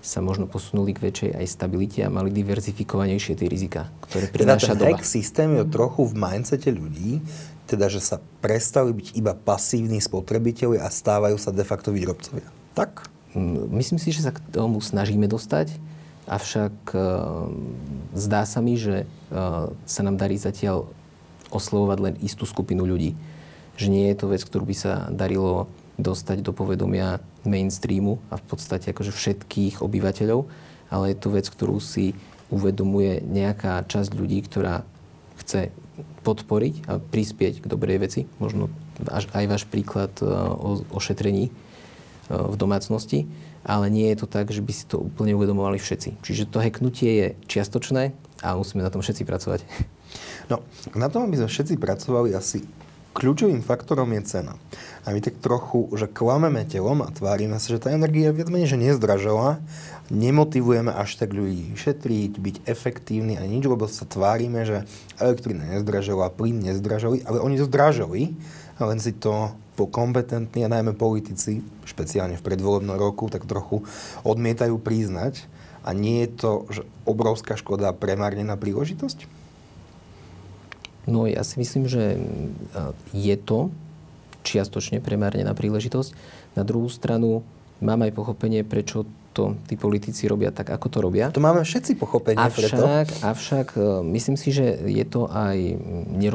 [0.00, 4.80] sa možno posunuli k väčšej aj stabilite a mali diverzifikovanejšie tie rizika, ktoré prináša teda
[4.80, 7.20] ten hack systém je trochu v mindsete ľudí,
[7.68, 12.48] teda že sa prestali byť iba pasívni spotrebiteľi a stávajú sa de facto výrobcovia.
[12.72, 13.06] Tak?
[13.36, 15.76] Mm, myslím si, že sa k tomu snažíme dostať,
[16.26, 17.52] avšak uh,
[18.16, 20.88] zdá sa mi, že uh, sa nám darí zatiaľ
[21.52, 23.14] oslovovať len istú skupinu ľudí.
[23.76, 25.68] Že nie je to vec, ktorú by sa darilo
[26.00, 30.48] dostať do povedomia mainstreamu a v podstate akože všetkých obyvateľov,
[30.90, 32.16] ale je to vec, ktorú si
[32.50, 34.82] uvedomuje nejaká časť ľudí, ktorá
[35.38, 35.70] chce
[36.26, 38.20] podporiť a prispieť k dobrej veci.
[38.42, 38.68] Možno
[39.08, 41.52] aj váš príklad e, o, o šetrení e,
[42.28, 43.24] v domácnosti,
[43.64, 46.20] ale nie je to tak, že by si to úplne uvedomovali všetci.
[46.20, 48.12] Čiže to heknutie je čiastočné
[48.44, 49.60] a musíme na tom všetci pracovať.
[50.50, 50.66] No,
[50.98, 52.66] na tom, aby sme všetci pracovali, asi
[53.12, 54.54] kľúčovým faktorom je cena.
[55.02, 58.70] A my tak trochu, že klameme telom a tvárime sa, že tá energia viac menej,
[58.70, 59.58] že nezdražila,
[60.10, 64.86] nemotivujeme až tak ľudí šetriť, byť efektívni a nič, lebo sa tvárime, že
[65.18, 68.34] elektrina nezdražila, plyn nezdražili, ale oni to zdražili,
[68.78, 73.80] len si to po kompetentní a najmä politici, špeciálne v predvolebnom roku, tak trochu
[74.28, 75.48] odmietajú priznať.
[75.80, 79.39] A nie je to že obrovská škoda premárnená príležitosť?
[81.10, 82.16] No ja si myslím, že
[83.10, 83.74] je to
[84.46, 86.16] čiastočne premárnená príležitosť.
[86.56, 87.44] Na druhú stranu
[87.82, 91.30] mám aj pochopenie, prečo to tí politici robia tak, ako to robia.
[91.30, 92.84] To máme všetci pochopenie avšak, preto.
[93.22, 93.80] Avšak e,
[94.18, 95.78] myslím si, že je to aj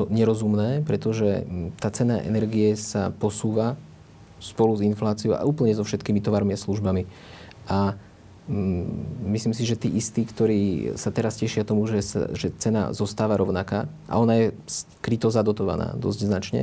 [0.08, 1.44] nerozumné, pretože
[1.84, 3.76] tá cena energie sa posúva
[4.40, 7.04] spolu s infláciou a úplne so všetkými tovarmi a službami.
[7.68, 8.00] A
[9.26, 13.42] myslím si, že tí istí, ktorí sa teraz tešia tomu, že, sa, že cena zostáva
[13.42, 14.46] rovnaká a ona je
[15.02, 16.62] kryto zadotovaná dosť značne,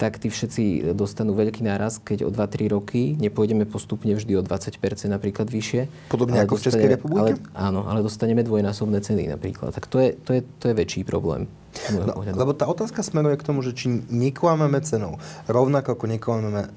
[0.00, 4.74] tak tí všetci dostanú veľký náraz, keď o 2-3 roky nepôjdeme postupne vždy o 20%
[5.06, 6.10] napríklad vyššie.
[6.10, 7.38] Podobne ako v Českej republike?
[7.38, 9.70] Ale, áno, ale dostaneme dvojnásobné ceny napríklad.
[9.70, 11.46] Tak to je, to je, to je väčší problém.
[11.88, 15.16] No, lebo tá otázka smeruje k tomu, že či neklameme cenou,
[15.48, 16.68] rovnako ako neklameme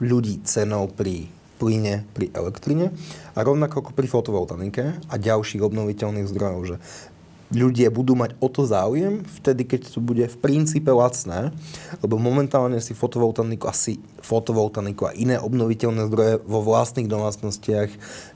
[0.00, 2.94] ľudí cenou pri plyne, pri elektrine
[3.34, 6.76] a rovnako ako pri fotovoltaike a ďalších obnoviteľných zdrojov, že
[7.48, 11.48] ľudia budú mať o to záujem vtedy, keď to bude v princípe lacné,
[12.04, 17.88] lebo momentálne si fotovoltaniku, asi fotovoltaniku a iné obnoviteľné zdroje vo vlastných domácnostiach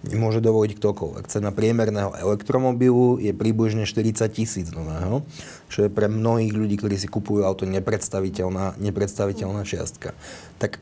[0.09, 1.25] nemôže dovoliť ktokoľvek.
[1.29, 5.21] Cena priemerného elektromobilu je približne 40 tisíc nového,
[5.69, 10.17] čo je pre mnohých ľudí, ktorí si kupujú auto, nepredstaviteľná, nepredstaviteľná čiastka.
[10.57, 10.81] Tak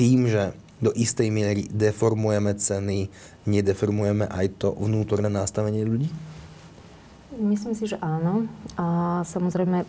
[0.00, 3.12] tým, že do istej miery deformujeme ceny,
[3.44, 6.08] nedeformujeme aj to vnútorné nastavenie ľudí?
[7.40, 8.48] Myslím si, že áno.
[8.76, 9.86] A samozrejme e,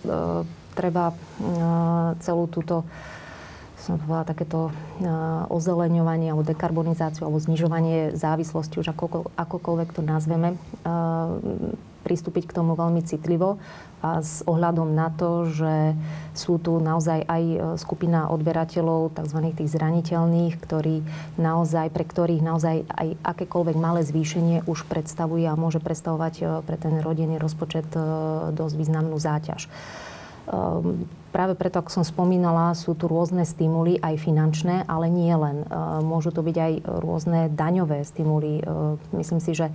[0.75, 1.15] treba e,
[2.23, 2.87] celú túto
[3.81, 4.71] som povedala, takéto e,
[5.49, 10.57] ozeleňovanie alebo dekarbonizáciu alebo znižovanie závislosti, už ako, akokoľvek to nazveme, e,
[12.11, 13.55] pristúpiť k tomu veľmi citlivo
[14.03, 15.95] a s ohľadom na to, že
[16.33, 19.39] sú tu naozaj aj e, skupina odberateľov, tzv.
[19.53, 21.05] tých zraniteľných, ktorí
[21.37, 26.75] naozaj, pre ktorých naozaj aj akékoľvek malé zvýšenie už predstavuje a môže predstavovať e, pre
[26.81, 28.01] ten rodinný rozpočet e,
[28.57, 29.69] dosť významnú záťaž.
[30.49, 35.61] Ehm, práve preto, ako som spomínala, sú tu rôzne stimuly, aj finančné, ale nie len.
[36.01, 36.73] Môžu to byť aj
[37.05, 38.59] rôzne daňové stimuly.
[39.13, 39.69] Myslím si, že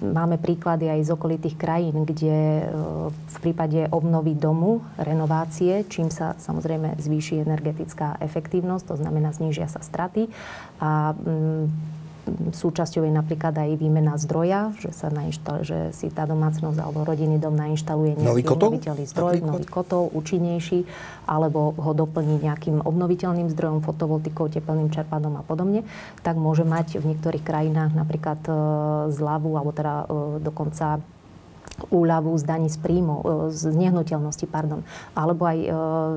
[0.00, 2.64] máme príklady aj z okolitých krajín, kde e,
[3.10, 9.82] v prípade obnovy domu, renovácie, čím sa samozrejme zvýši energetická efektívnosť, to znamená znížia sa
[9.82, 10.30] straty
[10.78, 11.95] a mm,
[12.52, 17.38] súčasťou je napríklad aj výmena zdroja, že, sa nainštal, že si tá domácnosť alebo rodinný
[17.38, 19.50] dom nainštaluje nejaký obnoviteľný zdroj, napríklad?
[19.54, 20.82] nový kotol, účinnejší,
[21.30, 25.86] alebo ho doplní nejakým obnoviteľným zdrojom, fotovoltikou, teplným čerpadom a podobne,
[26.26, 28.52] tak môže mať v niektorých krajinách napríklad e,
[29.14, 30.04] zľavu, alebo teda e,
[30.42, 30.98] dokonca
[31.92, 34.82] úľavu z daní z príjmov, e, z nehnuteľnosti, pardon,
[35.14, 35.58] alebo aj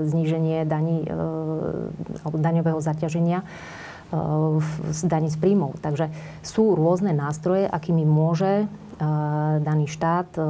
[0.10, 1.06] zníženie daní
[2.26, 3.46] alebo daňového zaťaženia
[4.90, 5.78] z daní z príjmov.
[5.86, 6.10] Takže
[6.42, 8.68] sú rôzne nástroje, akými môže e,
[9.62, 10.42] daný štát e,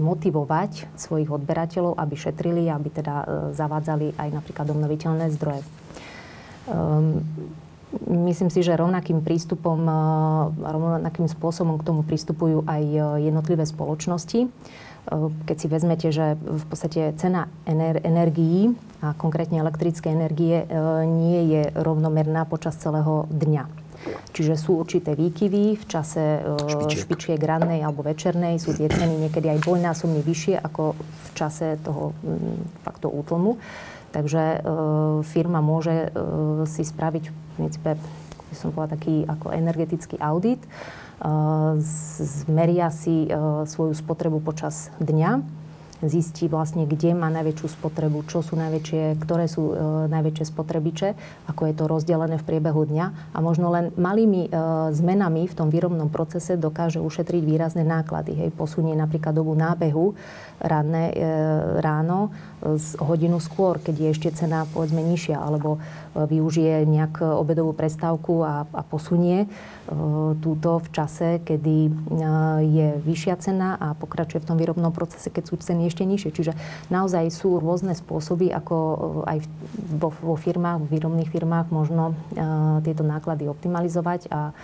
[0.00, 5.60] motivovať svojich odberateľov, aby šetrili, aby teda zavádzali aj napríklad obnoviteľné zdroje.
[6.72, 7.20] Ehm,
[8.08, 9.76] myslím si, že rovnakým prístupom,
[10.56, 12.82] rovnakým spôsobom k tomu pristupujú aj
[13.20, 14.48] jednotlivé spoločnosti.
[15.48, 17.48] Keď si vezmete, že v podstate cena
[18.04, 20.66] energií a konkrétne elektrické energie e,
[21.08, 23.64] nie je rovnomerná počas celého dňa.
[24.32, 27.00] Čiže sú určité výkyvy v čase e, špičiek.
[27.08, 28.60] špičiek rannej alebo večernej.
[28.60, 32.12] Sú tie ceny niekedy aj dvojnásobne vyššie ako v čase toho
[32.84, 33.56] faktu útlmu.
[34.12, 34.58] Takže e,
[35.24, 36.12] firma môže
[36.68, 40.60] si spraviť v princípe, by som povedala, taký ako energetický audit.
[42.20, 43.28] Zmeria si
[43.66, 45.60] svoju spotrebu počas dňa
[46.00, 49.74] zistí vlastne, kde má najväčšiu spotrebu, čo sú najväčšie, ktoré sú e,
[50.08, 51.08] najväčšie spotrebiče,
[51.44, 54.48] ako je to rozdelené v priebehu dňa a možno len malými
[54.96, 58.32] zmenami v tom výrobnom procese dokáže ušetriť výrazné náklady.
[58.32, 60.16] Hej, posunie napríklad dobu nábehu
[60.60, 61.12] ranné,
[61.80, 65.80] ráno z hodinu skôr, keď je ešte cena povedzme nižšia, alebo
[66.14, 69.46] využije nejak obedovú prestávku a, a posunie
[69.90, 69.94] E,
[70.38, 71.92] túto v čase, kedy e,
[72.62, 76.30] je vyššia cena a pokračuje v tom výrobnom procese, keď sú ceny ešte nižšie.
[76.30, 76.52] Čiže
[76.94, 78.76] naozaj sú rôzne spôsoby, ako
[79.26, 79.42] aj
[79.98, 82.14] vo, vo firmách, v výrobných firmách možno
[82.86, 84.54] tieto náklady optimalizovať a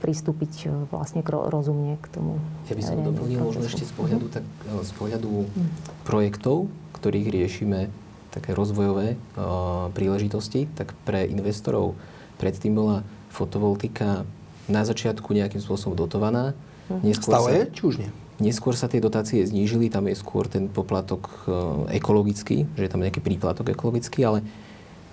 [0.00, 2.40] pristúpiť vlastne rozumne k tomu.
[2.66, 4.44] Ja by som doplnil možno ešte z pohľadu, tak,
[4.82, 5.68] z pohľadu mm.
[6.08, 7.92] projektov, ktorých riešime
[8.30, 11.98] také rozvojové uh, príležitosti, tak pre investorov
[12.38, 14.24] predtým bola fotovoltika
[14.70, 16.54] na začiatku nejakým spôsobom dotovaná.
[16.88, 17.02] Mhm.
[17.02, 18.10] Neskôr Stále sa, je, či už nie?
[18.40, 23.04] Neskôr sa tie dotácie znížili, tam je skôr ten poplatok uh, ekologický, že je tam
[23.04, 24.38] nejaký príplatok ekologický, ale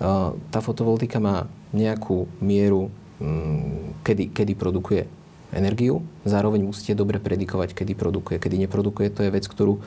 [0.00, 1.44] uh, tá fotovoltika má
[1.76, 2.88] nejakú mieru,
[3.20, 5.04] um, kedy, kedy produkuje
[5.52, 6.04] energiu.
[6.24, 8.36] Zároveň musíte dobre predikovať, kedy produkuje.
[8.40, 9.80] Kedy neprodukuje, to je vec, ktorú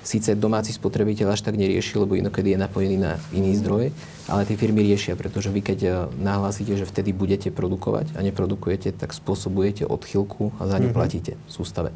[0.00, 3.92] síce domáci spotrebiteľ až tak nerieši, lebo inokedy je napojený na iný zdroj,
[4.26, 8.96] ale tie firmy riešia, pretože vy keď eh, nahlásite, že vtedy budete produkovať a neprodukujete,
[8.96, 10.96] tak spôsobujete odchylku a za ňu mm-hmm.
[10.96, 11.90] platíte v sústave.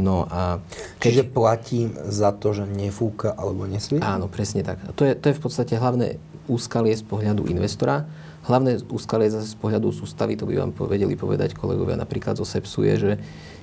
[0.00, 0.64] No a
[0.96, 1.10] keď...
[1.12, 4.00] Čiže platím za to, že nefúka alebo nesvie?
[4.00, 4.80] Áno, presne tak.
[4.96, 6.16] To je, to je v podstate hlavné
[6.48, 8.08] úskalie z pohľadu investora.
[8.48, 12.88] Hlavné úskalie zase z pohľadu sústavy, to by vám vedeli povedať kolegovia napríklad zo SEPSu,
[12.88, 13.12] je, že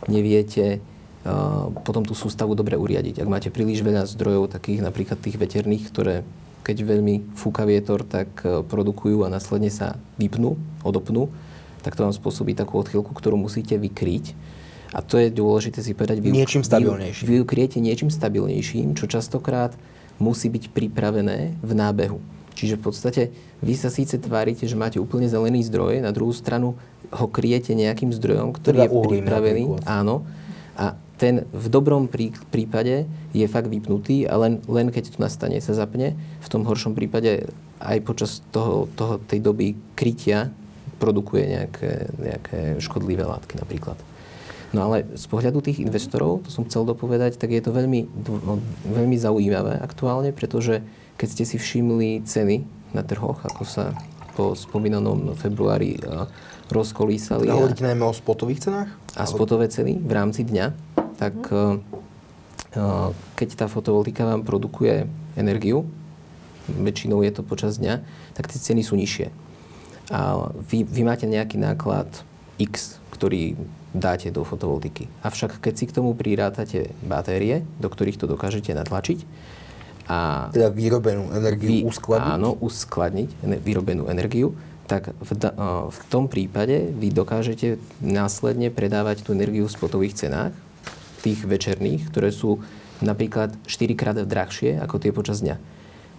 [0.06, 0.86] neviete
[1.84, 3.19] potom tú sústavu dobre uriadiť.
[3.23, 6.15] Ak máte príliš veľa zdrojov, takých napríklad tých veterných, ktoré
[6.67, 11.32] keď veľmi fúka vietor, tak e, produkujú a následne sa vypnú, odopnú,
[11.80, 14.36] tak to vám spôsobí takú odchylku, ktorú musíte vykryť.
[14.91, 16.19] A to je dôležité si povedať.
[16.19, 17.23] Vy, niečím stabilnejším.
[17.23, 19.71] Vy, vy kryjete niečím stabilnejším, čo častokrát
[20.19, 22.19] musí byť pripravené v nábehu.
[22.60, 23.21] Čiže v podstate
[23.63, 26.75] vy sa síce tvárite, že máte úplne zelený zdroj, na druhú stranu
[27.08, 29.63] ho kryjete nejakým zdrojom, ktorý teda je pripravený.
[29.88, 30.27] Áno.
[30.75, 35.58] A ten v dobrom prí, prípade je fakt vypnutý a len, len keď to nastane,
[35.58, 36.13] sa zapne.
[36.41, 37.49] V tom horšom prípade
[37.82, 40.53] aj počas toho, toho, tej doby krytia
[41.01, 43.97] produkuje nejaké, nejaké škodlivé látky napríklad.
[44.75, 48.06] No ale z pohľadu tých investorov, to som chcel dopovedať, tak je to veľmi,
[48.45, 50.84] no, veľmi zaujímavé aktuálne, pretože
[51.15, 53.95] keď ste si všimli ceny na trhoch, ako sa
[54.38, 55.97] po spomínanom februári
[56.69, 57.49] rozkolísali.
[57.49, 58.89] Hovoríte najmä o spotových cenách?
[59.17, 60.87] A spotové ceny v rámci dňa
[61.17, 61.82] tak eh,
[62.77, 65.89] eh, keď tá fotovoltika vám produkuje energiu,
[66.69, 68.06] väčšinou je to počas dňa,
[68.38, 69.34] tak tie ceny sú nižšie.
[70.13, 72.08] A vy, vy máte nejaký náklad
[72.62, 73.60] X, ktorý
[73.91, 75.12] dáte do fotovoltiky.
[75.23, 79.19] Avšak keď si k tomu prirátate batérie, do ktorých to dokážete natlačiť,
[80.08, 82.32] a teda vyrobenú energiu vy, uskladniť?
[82.32, 84.56] Áno, uskladniť vyrobenú energiu,
[84.88, 85.58] tak v, da, eh,
[85.91, 90.56] v tom prípade vy dokážete následne predávať tú energiu v spotových cenách
[91.28, 92.63] tých večerných, ktoré sú
[93.04, 95.60] napríklad 4 krát drahšie ako tie počas dňa.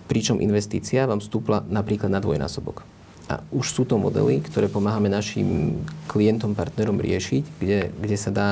[0.05, 2.85] Pričom investícia vám stúpla napríklad na dvojnásobok.
[3.29, 8.49] A už sú to modely, ktoré pomáhame našim klientom, partnerom riešiť, kde, kde sa dá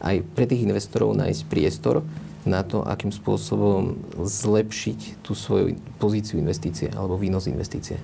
[0.00, 2.04] aj pre tých investorov nájsť priestor
[2.44, 8.00] na to, akým spôsobom zlepšiť tú svoju pozíciu investície alebo výnos investície.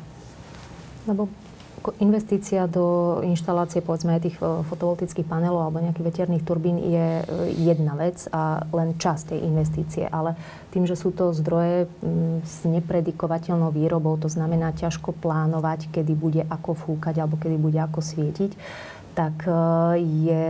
[1.04, 1.28] Lebo
[2.00, 7.24] investícia do inštalácie povedzme aj tých e, fotovoltických panelov alebo nejakých veterných turbín je e,
[7.60, 10.04] jedna vec a len časť tej investície.
[10.08, 10.38] Ale
[10.72, 11.90] tým, že sú to zdroje
[12.42, 18.00] s nepredikovateľnou výrobou, to znamená ťažko plánovať, kedy bude ako fúkať alebo kedy bude ako
[18.00, 18.52] svietiť,
[19.14, 19.54] tak e,
[20.02, 20.44] je,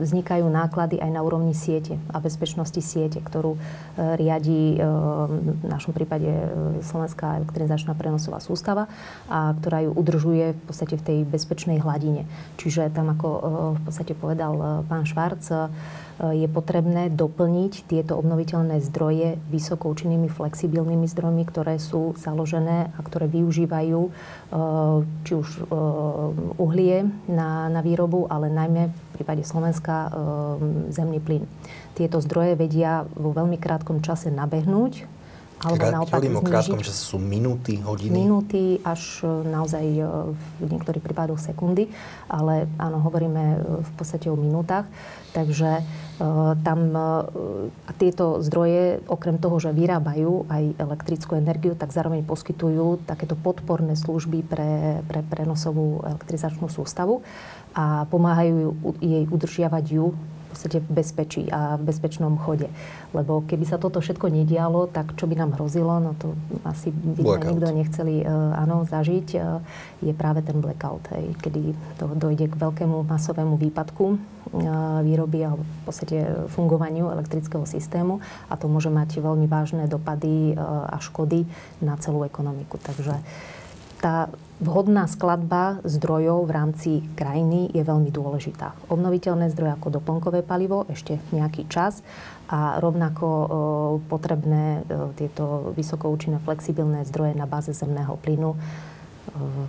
[0.00, 3.58] vznikajú náklady aj na úrovni siete a bezpečnosti siete, ktorú e,
[4.16, 4.82] riadi e,
[5.36, 6.32] v našom prípade
[6.88, 8.88] Slovenská elektronizačná prenosová sústava
[9.28, 12.24] a ktorá ju udržuje v podstate v tej bezpečnej hladine.
[12.56, 13.28] Čiže tam, ako
[13.76, 15.70] v podstate povedal pán Švarc,
[16.18, 24.00] je potrebné doplniť tieto obnoviteľné zdroje vysokoučinnými flexibilnými zdrojmi, ktoré sú založené a ktoré využívajú
[25.22, 25.48] či už
[26.58, 30.10] uhlie na, na výrobu, ale najmä v prípade Slovenska
[30.90, 31.46] zemný plyn.
[31.94, 35.18] Tieto zdroje vedia vo veľmi krátkom čase nabehnúť
[35.58, 38.14] alebo Krát, naopak o krátkom čase sú minúty, hodiny?
[38.14, 41.90] Minúty až naozaj v niektorých prípadoch sekundy,
[42.30, 44.86] ale áno, hovoríme v podstate o minútach.
[45.34, 45.82] Takže
[46.66, 47.02] tam eh,
[47.98, 54.42] tieto zdroje, okrem toho, že vyrábajú aj elektrickú energiu, tak zároveň poskytujú takéto podporné služby
[54.42, 57.22] pre, pre prenosovú elektrizačnú sústavu
[57.74, 60.14] a pomáhajú jej udržiavať ju
[60.50, 62.68] podstate v bezpečí a v bezpečnom chode.
[63.12, 66.32] Lebo keby sa toto všetko nedialo, tak čo by nám hrozilo, no to
[66.64, 69.60] asi by sme nikto nechceli uh, áno, zažiť, uh,
[70.00, 74.18] je práve ten blackout, hej, kedy to dojde k veľkému masovému výpadku uh,
[75.04, 80.96] výroby a v podstate fungovaniu elektrického systému a to môže mať veľmi vážne dopady a
[81.00, 81.44] škody
[81.84, 82.80] na celú ekonomiku.
[82.80, 83.14] Takže
[83.98, 88.74] tá vhodná skladba zdrojov v rámci krajiny je veľmi dôležitá.
[88.90, 92.02] Obnoviteľné zdroje ako doplnkové palivo ešte nejaký čas
[92.50, 93.26] a rovnako
[94.10, 94.82] potrebné
[95.14, 98.58] tieto vysokoučinné flexibilné zdroje na báze zemného plynu,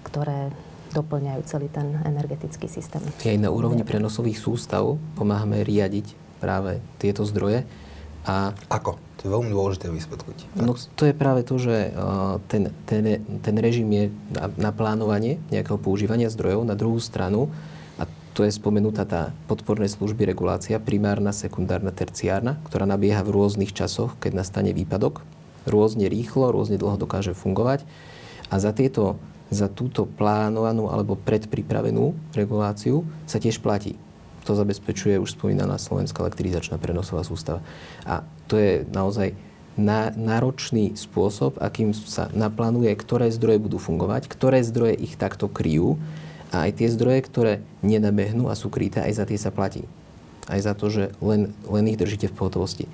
[0.10, 0.50] ktoré
[0.90, 3.06] doplňajú celý ten energetický systém.
[3.06, 7.68] Aj na úrovni prenosových sústav pomáhame riadiť práve tieto zdroje.
[8.26, 8.58] A...
[8.74, 8.98] Ako?
[9.20, 10.56] To je veľmi dôležité vysvetliť.
[10.56, 11.92] No to je práve to, že
[12.48, 16.64] ten, ten, ten režim je na, na plánovanie nejakého používania zdrojov.
[16.64, 17.52] Na druhú stranu,
[18.00, 23.76] a to je spomenutá tá podporné služby regulácia, primárna, sekundárna, terciárna, ktorá nabieha v rôznych
[23.76, 25.20] časoch, keď nastane výpadok.
[25.68, 27.84] Rôzne rýchlo, rôzne dlho dokáže fungovať.
[28.48, 33.98] A za tieto za túto plánovanú alebo predpripravenú reguláciu sa tiež platí.
[34.48, 37.64] To zabezpečuje už spomínaná Slovenská elektrizačná prenosová sústava.
[38.06, 39.36] A to je naozaj
[40.20, 45.96] náročný spôsob, akým sa naplánuje, ktoré zdroje budú fungovať, ktoré zdroje ich takto kryjú
[46.52, 49.88] a aj tie zdroje, ktoré nenabehnú a sú kryté, aj za tie sa platí.
[50.52, 52.86] Aj za to, že len, len ich držíte v pohotovosti.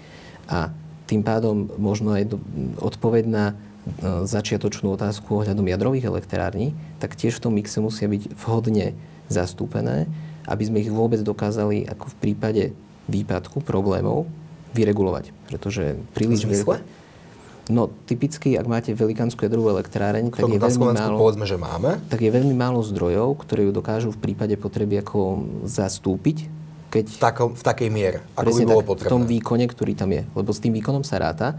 [0.45, 0.69] A
[1.10, 2.38] tým pádom možno aj
[2.77, 3.45] odpoveď na
[3.86, 8.97] E, začiatočnú otázku ohľadom jadrových elektrární, tak tiež v tom mixe musia byť vhodne
[9.29, 10.10] zastúpené,
[10.45, 12.63] aby sme ich vôbec dokázali ako v prípade
[13.10, 14.29] výpadku problémov
[14.73, 15.31] vyregulovať.
[15.49, 16.45] Pretože príliš...
[16.45, 16.81] V
[17.65, 21.97] No typicky, ak máte velikánsku jadrovú elektráreň, tak je, veľmi málo, povedzme, že máme.
[22.13, 26.45] tak je veľmi málo zdrojov, ktoré ju dokážu v prípade potreby ako zastúpiť.
[26.93, 29.10] Keď v, takom, v takej miere, ako by bolo tak, potrebné.
[29.10, 30.23] V tom výkone, ktorý tam je.
[30.38, 31.58] Lebo s tým výkonom sa ráta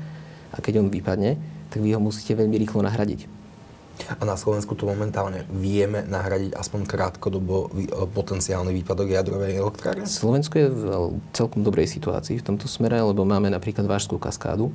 [0.55, 1.43] a keď on vypadne,
[1.75, 3.36] tak vy ho musíte veľmi rýchlo nahradiť.
[4.07, 10.05] A na Slovensku to momentálne vieme nahradiť aspoň krátkodobo e, potenciálny výpadok jadrovej elektrárne?
[10.05, 10.83] Slovensko je v
[11.33, 14.71] celkom dobrej situácii v tomto smere, lebo máme napríklad Vážskú kaskádu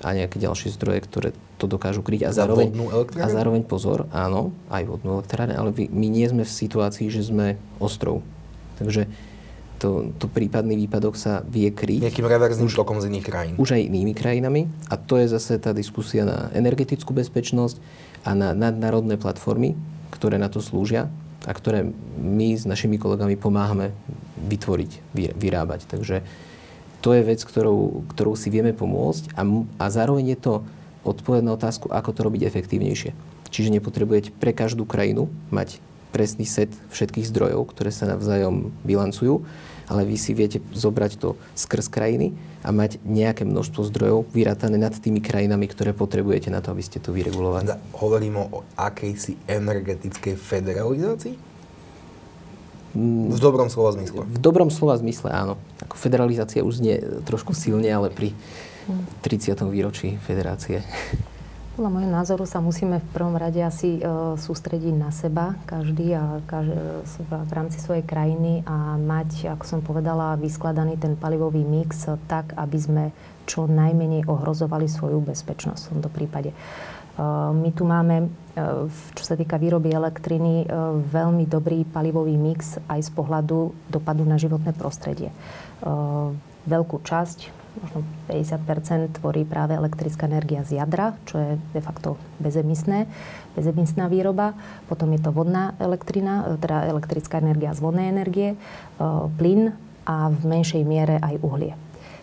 [0.00, 1.28] a nejaké ďalšie zdroje, ktoré
[1.60, 2.28] to dokážu kryť.
[2.28, 2.72] A zároveň,
[3.20, 7.60] a zároveň pozor, áno, aj vodnú elektrárne, ale my nie sme v situácii, že sme
[7.76, 8.24] ostrov.
[8.80, 9.04] Takže
[9.80, 12.12] to, to prípadný výpadok sa vie kryť.
[12.12, 13.54] Nejakým reverzným už, tokom z iných krajín.
[13.56, 14.68] Už aj inými krajinami.
[14.92, 17.80] A to je zase tá diskusia na energetickú bezpečnosť
[18.24, 19.76] a na nadnárodné platformy,
[20.12, 21.08] ktoré na to slúžia
[21.48, 21.88] a ktoré
[22.20, 23.96] my s našimi kolegami pomáhame
[24.36, 25.88] vytvoriť, vyrábať.
[25.88, 26.24] Takže
[27.00, 29.42] to je vec, ktorou, ktorou si vieme pomôcť a,
[29.80, 30.54] a zároveň je to
[31.00, 33.16] odpoveď na otázku, ako to robiť efektívnejšie.
[33.48, 35.80] Čiže nepotrebujete pre každú krajinu mať
[36.12, 39.46] presný set všetkých zdrojov, ktoré sa navzájom bilancujú,
[39.90, 42.30] ale vy si viete zobrať to skrz krajiny
[42.62, 47.02] a mať nejaké množstvo zdrojov vyrátané nad tými krajinami, ktoré potrebujete na to, aby ste
[47.02, 47.66] to vyregulovali.
[47.98, 51.34] Hovoríme o akejsi energetickej federalizácii?
[52.94, 53.34] Mm.
[53.34, 54.26] V dobrom slova zmysle.
[54.26, 55.54] V dobrom slova zmysle, áno.
[55.82, 58.34] Ako federalizácia už nie trošku silne, ale pri
[59.22, 59.58] 30.
[59.70, 60.82] výročí federácie.
[61.80, 66.44] Podľa môjho názoru sa musíme v prvom rade asi e, sústrediť na seba, každý a
[66.44, 66.76] každý,
[67.24, 72.76] v rámci svojej krajiny a mať, ako som povedala, vyskladaný ten palivový mix tak, aby
[72.76, 73.04] sme
[73.48, 76.52] čo najmenej ohrozovali svoju bezpečnosť v tomto prípade.
[76.52, 76.56] E,
[77.48, 78.84] my tu máme, e,
[79.16, 80.68] čo sa týka výroby elektriny,
[81.08, 85.32] veľmi dobrý palivový mix aj z pohľadu dopadu na životné prostredie.
[86.68, 93.06] Veľkú časť, možno 50% tvorí práve elektrická energia z jadra, čo je de facto bezemisné,
[93.54, 94.58] bezemisná výroba.
[94.90, 98.56] Potom je to vodná elektrina, teda elektrická energia z vodnej energie, e,
[99.38, 99.74] plyn
[100.06, 101.74] a v menšej miere aj uhlie.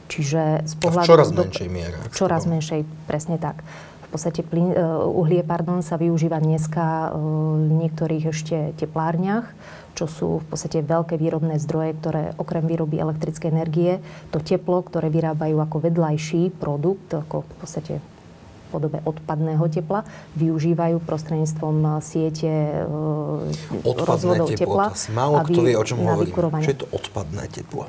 [0.07, 1.03] Čiže z pohľadu...
[1.03, 1.97] A v čoraz menšej miere.
[2.15, 3.59] Čoraz menšej, presne tak.
[4.07, 9.51] V podstate plyn, uh, uhlie pardon, sa využíva dneska uh, v niektorých ešte teplárniach,
[9.97, 13.97] čo sú v podstate veľké výrobné zdroje, ktoré okrem výroby elektrickej energie,
[14.29, 20.99] to teplo, ktoré vyrábajú ako vedľajší produkt, ako v podstate v podobe odpadného tepla, využívajú
[21.01, 22.51] prostredníctvom siete
[22.83, 24.85] e, odpadné teplo, tepla.
[24.93, 26.35] Si málo kto vie, o čom hovorím.
[26.61, 27.87] Čo je to odpadné teplo?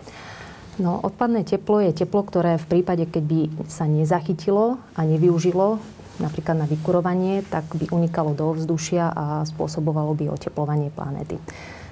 [0.79, 5.83] No, odpadné teplo je teplo, ktoré v prípade, keď by sa nezachytilo a nevyužilo
[6.19, 11.39] napríklad na vykurovanie, tak by unikalo do ovzdušia a spôsobovalo by oteplovanie planéty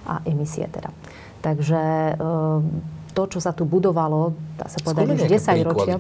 [0.07, 0.91] a emisie teda.
[1.43, 2.13] Takže e,
[3.15, 5.97] to, čo sa tu budovalo, dá sa povedať už 10 ročia,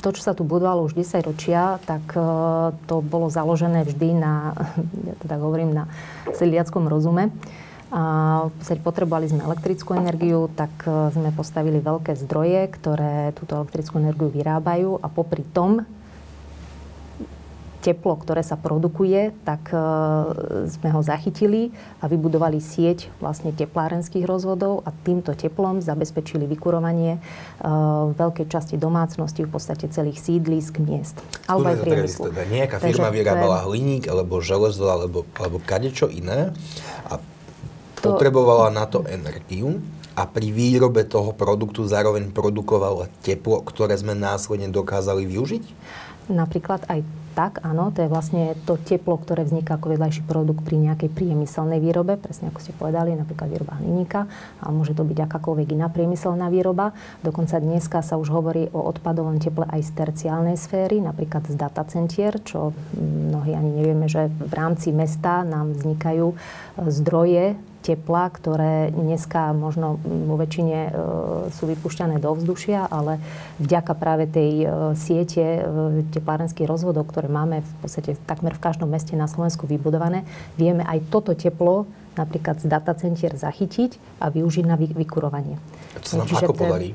[0.00, 2.20] to, čo sa tu budovalo už 10 ročia, tak e,
[2.84, 4.52] to bolo založené vždy na,
[5.08, 5.84] ja tak hovorím, na
[6.36, 7.32] sedliackom rozume.
[7.90, 8.46] A
[8.86, 15.00] potrebovali sme elektrickú energiu, tak e, sme postavili veľké zdroje, ktoré túto elektrickú energiu vyrábajú
[15.00, 15.82] a popri tom
[17.80, 19.76] teplo, ktoré sa produkuje, tak e,
[20.68, 27.20] sme ho zachytili a vybudovali sieť vlastne teplárenských rozvodov a týmto teplom zabezpečili vykurovanie e,
[28.14, 31.18] veľkej časti domácnosti, v podstate celých sídlisk, miest.
[31.48, 32.22] Alebo aj priemyslu.
[32.30, 33.66] Teda nejaká firma Takže vyrábala je...
[33.72, 36.52] hliník, alebo železo, alebo, alebo kadečo iné
[37.08, 37.16] a
[37.98, 38.12] to...
[38.12, 39.80] potrebovala na to energiu
[40.20, 45.64] a pri výrobe toho produktu zároveň produkovala teplo, ktoré sme následne dokázali využiť?
[46.28, 47.00] Napríklad aj
[47.40, 51.80] tak, áno, to je vlastne to teplo, ktoré vzniká ako vedľajší produkt pri nejakej priemyselnej
[51.80, 54.28] výrobe, presne ako ste povedali, napríklad výroba hliníka,
[54.60, 56.92] a môže to byť akákoľvek iná priemyselná výroba.
[57.24, 62.36] Dokonca dneska sa už hovorí o odpadovom teple aj z terciálnej sféry, napríklad z datacentier,
[62.44, 66.36] čo mnohí ani nevieme, že v rámci mesta nám vznikajú
[66.76, 70.90] zdroje tepla, ktoré dneska možno vo väčšine e,
[71.52, 73.18] sú vypušťané do vzdušia, ale
[73.56, 74.66] vďaka práve tej e,
[74.96, 75.60] siete e,
[76.12, 80.28] teplárenských rozvodov, ktoré máme v podstate takmer v každom meste na Slovensku vybudované,
[80.60, 85.56] vieme aj toto teplo napríklad z datacentier zachytiť a využiť na vykurovanie.
[85.96, 86.88] To sa nám Čiže ako podarí?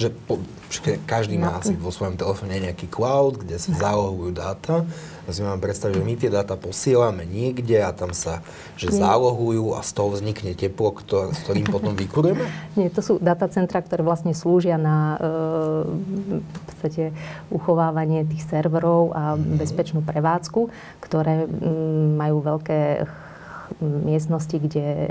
[0.00, 0.40] Že po,
[1.04, 1.58] každý má no.
[1.60, 4.88] asi vo svojom telefóne nejaký cloud, kde sa zálohujú dáta
[5.30, 8.42] si mám predstaviť, že my tie dáta posielame niekde a tam sa
[8.74, 12.44] že zálohujú a z toho vznikne teplo, ktor- s ktorým potom vykurujeme?
[12.78, 15.18] Nie, to sú datacentra, ktoré vlastne slúžia na e,
[16.40, 17.04] v podstate
[17.52, 19.60] uchovávanie tých serverov a mm.
[19.60, 20.70] bezpečnú prevádzku,
[21.02, 23.08] ktoré m, majú veľké
[23.80, 25.08] miestnosti, kde e,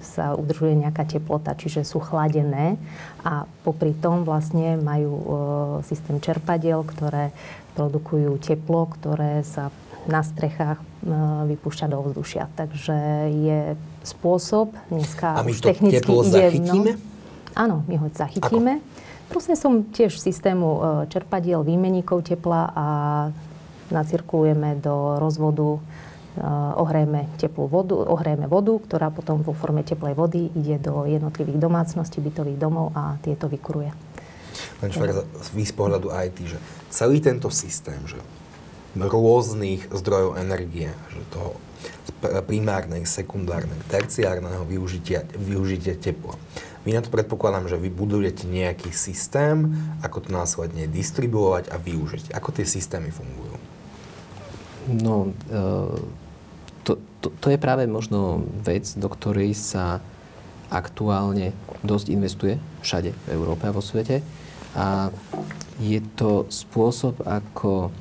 [0.00, 2.80] sa udržuje nejaká teplota, čiže sú chladené
[3.22, 5.24] a popri tom vlastne majú e,
[5.84, 7.30] systém čerpadiel, ktoré
[7.78, 9.70] produkujú teplo, ktoré sa
[10.10, 10.84] na strechách e,
[11.54, 12.50] vypúšťa do vzdušia.
[12.58, 12.96] Takže
[13.30, 13.60] je
[14.02, 16.90] spôsob, dneska A my už to technicky teplo ide, zachytíme?
[16.98, 18.82] No, áno, my ho zachytíme.
[18.82, 19.30] Ako?
[19.54, 20.80] som tiež systému e,
[21.12, 22.86] čerpadiel, výmeníkov tepla a
[23.92, 25.80] nacirkulujeme do rozvodu e,
[26.80, 32.24] ohrejeme teplú vodu, ohrejeme vodu, ktorá potom vo forme teplej vody ide do jednotlivých domácností,
[32.24, 34.07] bytových domov a tieto vykuruje.
[34.78, 38.18] Pán Švarza, vy z pohľadu IT, že celý tento systém, že
[38.96, 41.54] rôznych zdrojov energie, že toho
[42.46, 46.34] primárnej, sekundárnej, terciárneho využitia, využitia tepla.
[46.82, 49.70] Vy na to predpokladám, že vy budujete nejaký systém,
[50.02, 52.34] ako to následne distribuovať a využiť.
[52.34, 53.54] Ako tie systémy fungujú?
[54.88, 55.60] No, e,
[56.82, 60.00] to, to, to je práve možno vec, do ktorej sa
[60.72, 61.52] aktuálne
[61.84, 64.24] dosť investuje všade v Európe a vo svete.
[64.76, 65.14] A
[65.78, 67.94] je to spôsob, ako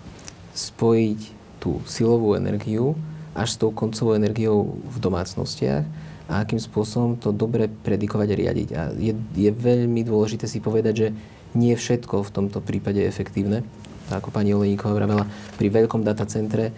[0.57, 1.19] spojiť
[1.61, 2.97] tú silovú energiu
[3.37, 5.85] až s tou koncovou energiou v domácnostiach
[6.27, 8.69] a akým spôsobom to dobre predikovať a riadiť.
[8.73, 11.07] A je, je veľmi dôležité si povedať, že
[11.53, 13.63] nie všetko v tomto prípade je efektívne.
[14.09, 16.73] Ako pani Oleníková vravela, pri veľkom datacentre e,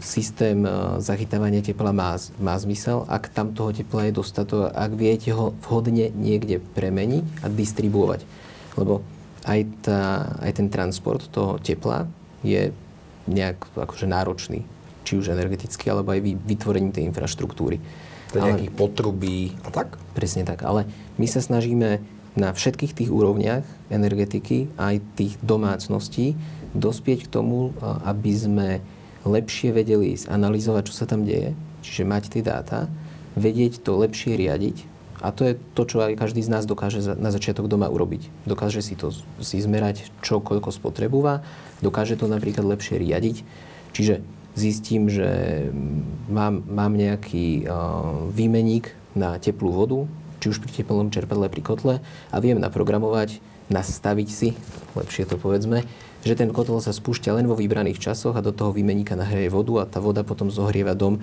[0.00, 5.32] systém e, zachytávania tepla má, má zmysel, ak tam toho tepla je dostatok, ak viete
[5.32, 8.24] ho vhodne niekde premeniť a distribuovať.
[8.74, 9.02] Lebo
[9.48, 12.06] aj, tá, aj ten transport toho tepla
[12.44, 12.70] je
[13.26, 14.62] nejak akože náročný.
[15.06, 17.80] Či už energeticky, alebo aj vytvorením tej infraštruktúry.
[18.30, 19.98] To je nejakých potrubí a tak?
[20.14, 20.62] Presne tak.
[20.62, 20.86] Ale
[21.18, 21.98] my sa snažíme
[22.38, 26.38] na všetkých tých úrovniach energetiky, aj tých domácností,
[26.70, 28.68] dospieť k tomu, aby sme
[29.26, 32.86] lepšie vedeli analyzovať, čo sa tam deje, čiže mať tie dáta,
[33.34, 34.86] vedieť to lepšie riadiť
[35.20, 38.32] a to je to, čo aj každý z nás dokáže na začiatok doma urobiť.
[38.48, 39.12] Dokáže si to
[39.44, 41.44] si zmerať, čo koľko spotrebúva,
[41.84, 43.36] dokáže to napríklad lepšie riadiť.
[43.92, 44.24] Čiže
[44.56, 45.28] zistím, že
[46.26, 49.98] mám, mám nejaký uh, výmeník na teplú vodu,
[50.40, 51.94] či už pri teplnom čerpadle, pri kotle
[52.32, 54.56] a viem naprogramovať, nastaviť si,
[54.96, 55.84] lepšie to povedzme,
[56.24, 59.84] že ten kotol sa spúšťa len vo vybraných časoch a do toho výmeníka nahreje vodu
[59.84, 61.20] a tá voda potom zohrieva dom e,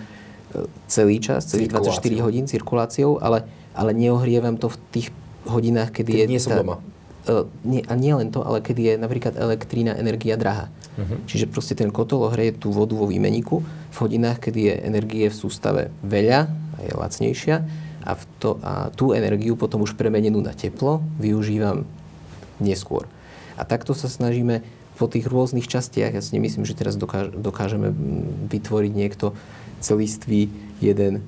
[0.88, 3.46] celý čas, celých 24 hodín cirkuláciou, ale
[3.78, 5.08] ale neohrievam to v tých
[5.46, 6.28] hodinách, kedy Keď je...
[6.28, 6.82] nie som tá, doma.
[7.28, 10.74] Uh, nie, a nie len to, ale kedy je napríklad elektrína, energia drahá.
[10.98, 11.22] Uh-huh.
[11.30, 15.36] Čiže proste ten kotol ohreje tú vodu vo výmeniku v hodinách, kedy je energie v
[15.36, 17.56] sústave veľa a je lacnejšia
[18.08, 21.84] a, v to, a tú energiu potom už premenenú na teplo využívam
[22.64, 23.06] neskôr.
[23.60, 24.64] A takto sa snažíme
[24.98, 27.94] po tých rôznych častiach, ja si nemyslím, že teraz dokáž, dokážeme
[28.50, 29.38] vytvoriť niekto
[29.78, 30.50] celistvý
[30.82, 31.22] jeden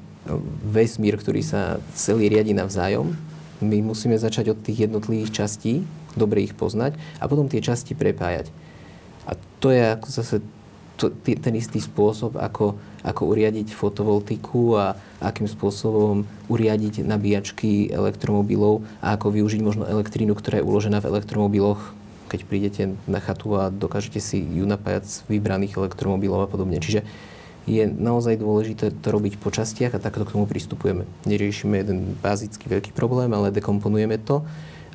[0.66, 3.16] vesmír, ktorý sa celý riadi navzájom.
[3.60, 5.84] My musíme začať od tých jednotlivých častí,
[6.16, 8.52] dobre ich poznať a potom tie časti prepájať.
[9.28, 10.36] A to je ako zase
[11.00, 14.86] to, ten istý spôsob, ako, ako uriadiť fotovoltiku a
[15.24, 22.00] akým spôsobom uriadiť nabíjačky elektromobilov a ako využiť možno elektrínu, ktorá je uložená v elektromobiloch
[22.30, 26.78] keď prídete na chatu a dokážete si ju napájať z vybraných elektromobilov a podobne.
[26.78, 27.02] Čiže
[27.70, 31.06] je naozaj dôležité to robiť po častiach a takto k tomu pristupujeme.
[31.30, 34.42] Neriešime jeden bazický veľký problém, ale dekomponujeme to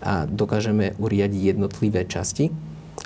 [0.02, 2.50] a dokážeme uriadiť jednotlivé časti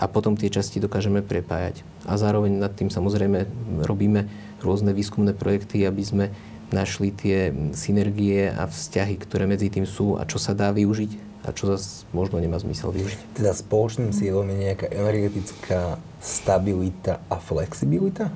[0.00, 1.84] a potom tie časti dokážeme prepájať.
[2.08, 3.44] A zároveň nad tým samozrejme
[3.84, 4.24] robíme
[4.64, 6.24] rôzne výskumné projekty, aby sme
[6.72, 11.52] našli tie synergie a vzťahy, ktoré medzi tým sú a čo sa dá využiť a
[11.52, 13.36] čo zase možno nemá zmysel využiť.
[13.36, 18.28] Teda spoločným cieľom je nejaká energetická stabilita a flexibilita?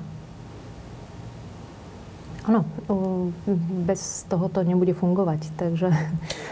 [2.43, 2.67] Áno,
[3.87, 5.87] bez toho to nebude fungovať, takže...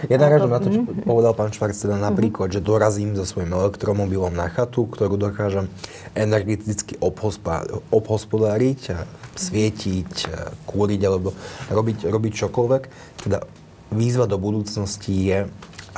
[0.07, 1.03] Ja narážam na to, čo mhm.
[1.03, 5.67] povedal pán Švarc, teda napríklad, že dorazím so svojím elektromobilom na chatu, ktorú dokážem
[6.15, 6.95] energeticky
[7.91, 9.03] obhospodáriť, a
[9.35, 10.11] svietiť,
[10.63, 11.35] kúriť alebo
[11.67, 12.83] robiť, robiť čokoľvek.
[13.27, 13.43] Teda
[13.91, 15.39] výzva do budúcnosti je,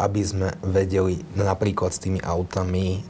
[0.02, 3.06] aby sme vedeli napríklad s tými autami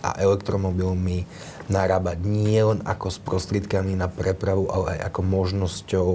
[0.00, 1.22] a elektromobilmi
[1.70, 6.08] narábať nie len ako s prostriedkami na prepravu, ale aj ako možnosťou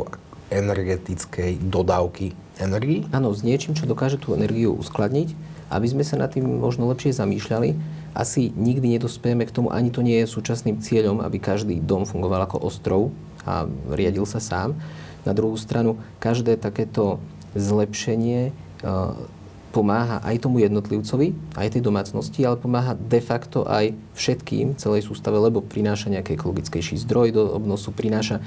[0.52, 3.08] energetickej dodávky energii?
[3.16, 5.34] Áno, s niečím, čo dokáže tú energiu uskladniť,
[5.72, 7.74] aby sme sa nad tým možno lepšie zamýšľali.
[8.16, 12.48] Asi nikdy nedospejeme k tomu, ani to nie je súčasným cieľom, aby každý dom fungoval
[12.48, 13.12] ako ostrov
[13.44, 14.78] a riadil sa sám.
[15.26, 17.18] Na druhú stranu, každé takéto
[17.58, 18.54] zlepšenie
[19.76, 25.36] pomáha aj tomu jednotlivcovi, aj tej domácnosti, ale pomáha de facto aj všetkým, celej sústave,
[25.36, 28.40] lebo prináša nejaký ekologickejší zdroj do obnosu, prináša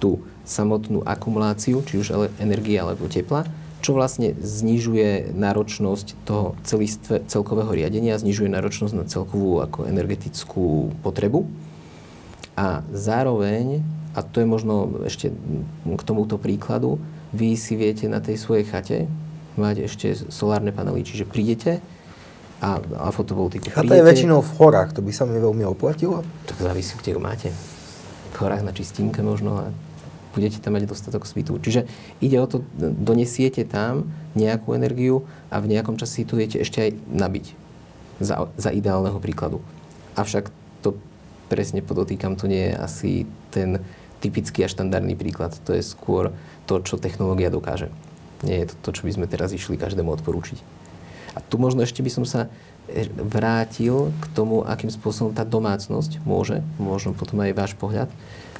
[0.00, 3.44] tú samotnú akumuláciu, či už energie alebo tepla,
[3.84, 11.44] čo vlastne znižuje náročnosť toho celistve, celkového riadenia, znižuje náročnosť na celkovú ako energetickú potrebu.
[12.56, 13.84] A zároveň,
[14.16, 15.28] a to je možno ešte
[15.84, 16.96] k tomuto príkladu,
[17.36, 18.98] vy si viete na tej svojej chate
[19.56, 21.04] mať ešte solárne panely.
[21.04, 21.84] Čiže prídete
[22.62, 23.74] a, a fotovoltiku.
[23.74, 26.22] A to je väčšinou v horách, to by sa mi veľmi oplatilo.
[26.46, 27.50] Tak závisí, kde ho máte.
[28.32, 29.66] V horách na čistínke možno a
[30.32, 31.60] budete tam mať dostatok svitu.
[31.60, 31.84] Čiže
[32.24, 36.88] ide o to, donesiete tam nejakú energiu a v nejakom čase si tu viete ešte
[36.88, 37.46] aj nabiť.
[38.22, 39.60] Za, za ideálneho príkladu.
[40.14, 40.48] Avšak
[40.80, 40.96] to
[41.50, 43.10] presne podotýkam, to nie je asi
[43.50, 43.82] ten
[44.22, 45.52] typický a štandardný príklad.
[45.66, 46.30] To je skôr
[46.70, 47.90] to, čo technológia dokáže.
[48.42, 50.82] Nie je to to, čo by sme teraz išli každému odporúčiť.
[51.32, 52.52] A tu možno ešte by som sa
[52.90, 58.16] e, vrátil k tomu, akým spôsobom tá domácnosť môže, možno potom aj váš pohľad, e,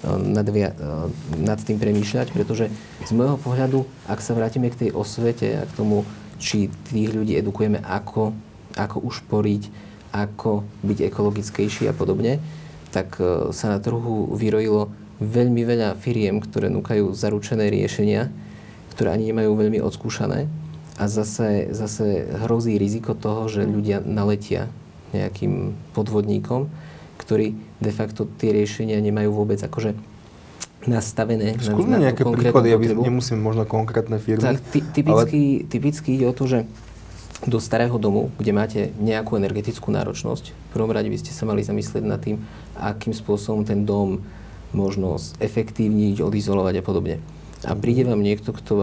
[0.08, 0.72] nad, e,
[1.36, 2.72] nad tým premýšľať, pretože
[3.04, 6.08] z môjho pohľadu, ak sa vrátime k tej osvete a k tomu,
[6.40, 8.32] či tých ľudí edukujeme, ako,
[8.74, 9.62] ako ušporiť,
[10.16, 12.40] ako byť ekologickejší a podobne,
[12.92, 13.16] tak
[13.56, 18.28] sa na trhu vyrojilo veľmi veľa firiem, ktoré núkajú zaručené riešenia,
[18.92, 20.46] ktoré ani nemajú veľmi odskúšané
[21.00, 24.68] a zase, zase hrozí riziko toho, že ľudia naletia
[25.16, 26.68] nejakým podvodníkom,
[27.16, 29.96] ktorí de facto tie riešenia nemajú vôbec akože
[30.84, 31.56] nastavené.
[31.56, 34.42] Skúsme na nejaké príklady, aby nemusím možno konkrétne firmy.
[34.42, 35.68] Tak ty, typicky, ale...
[35.70, 36.58] typicky ide o to, že
[37.42, 41.66] do starého domu, kde máte nejakú energetickú náročnosť, v prvom rade by ste sa mali
[41.66, 42.38] zamyslieť nad tým,
[42.78, 44.22] akým spôsobom ten dom
[44.70, 47.16] možno efektívniť, odizolovať a podobne
[47.62, 48.74] a príde vám niekto, kto,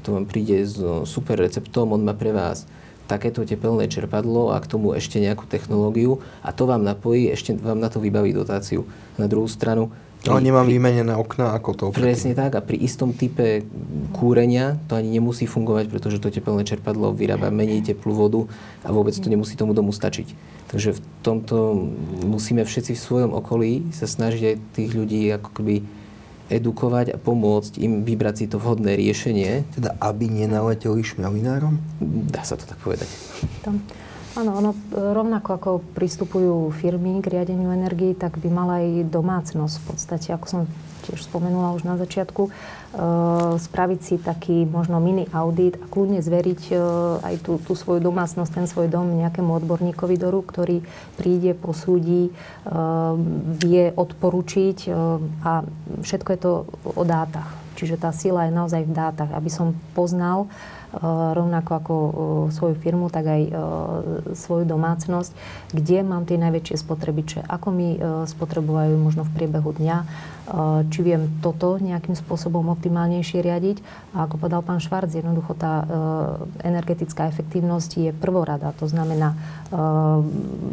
[0.00, 0.76] kto vám príde s
[1.08, 2.68] super receptom, on má pre vás
[3.06, 7.78] takéto tepelné čerpadlo a k tomu ešte nejakú technológiu a to vám napojí, ešte vám
[7.78, 8.84] na to vybaví dotáciu.
[9.16, 9.94] Na druhú stranu...
[10.26, 11.84] Ale nemám vymenené okna ako to.
[11.94, 13.62] Presne tak a pri istom type
[14.10, 18.42] kúrenia to ani nemusí fungovať, pretože to tepelné čerpadlo vyrába menej teplú vodu
[18.82, 20.26] a vôbec to nemusí tomu domu stačiť.
[20.74, 21.78] Takže v tomto
[22.26, 25.86] musíme všetci v svojom okolí sa snažiť aj tých ľudí ako keby
[26.48, 29.66] edukovať a pomôcť im vybrať si to vhodné riešenie.
[29.74, 31.78] Teda aby nenaleteli šmielinárom?
[32.30, 33.08] Dá sa to tak povedať.
[33.66, 33.82] Tam.
[34.36, 39.84] Áno, ono rovnako ako pristupujú firmy k riadeniu energii, tak by mala aj domácnosť v
[39.88, 40.60] podstate, ako som
[41.08, 42.50] tiež spomenula už na začiatku, e,
[43.56, 46.74] spraviť si taký možno mini audit a kľudne zveriť e,
[47.24, 50.84] aj tú, tú svoju domácnosť, ten svoj dom nejakému odborníkovi do rúk, ktorý
[51.16, 52.30] príde, posúdi, e,
[53.56, 54.78] vie odporučiť
[55.48, 55.64] a
[56.04, 56.52] všetko je to
[56.84, 57.56] o dátach.
[57.76, 60.48] Čiže tá sila je naozaj v dátach, aby som poznal,
[61.36, 62.12] rovnako ako eh,
[62.54, 63.52] svoju firmu, tak aj eh,
[64.34, 65.32] svoju domácnosť,
[65.74, 69.98] kde mám tie najväčšie spotrebiče, ako mi spotrebujú možno v priebehu dňa,
[70.94, 73.82] či viem toto nejakým spôsobom optimálnejšie riadiť.
[74.14, 75.82] A ako povedal pán Švarc, jednoducho tá
[76.62, 78.70] energetická efektívnosť je prvorada.
[78.78, 79.34] To znamená,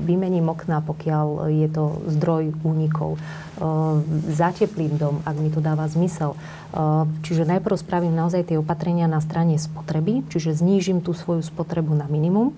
[0.05, 3.17] vymením okna, pokiaľ je to zdroj únikov.
[4.29, 6.37] Zateplím dom, ak mi to dáva zmysel.
[7.21, 12.05] Čiže najprv spravím naozaj tie opatrenia na strane spotreby, čiže znížim tú svoju spotrebu na
[12.11, 12.51] minimum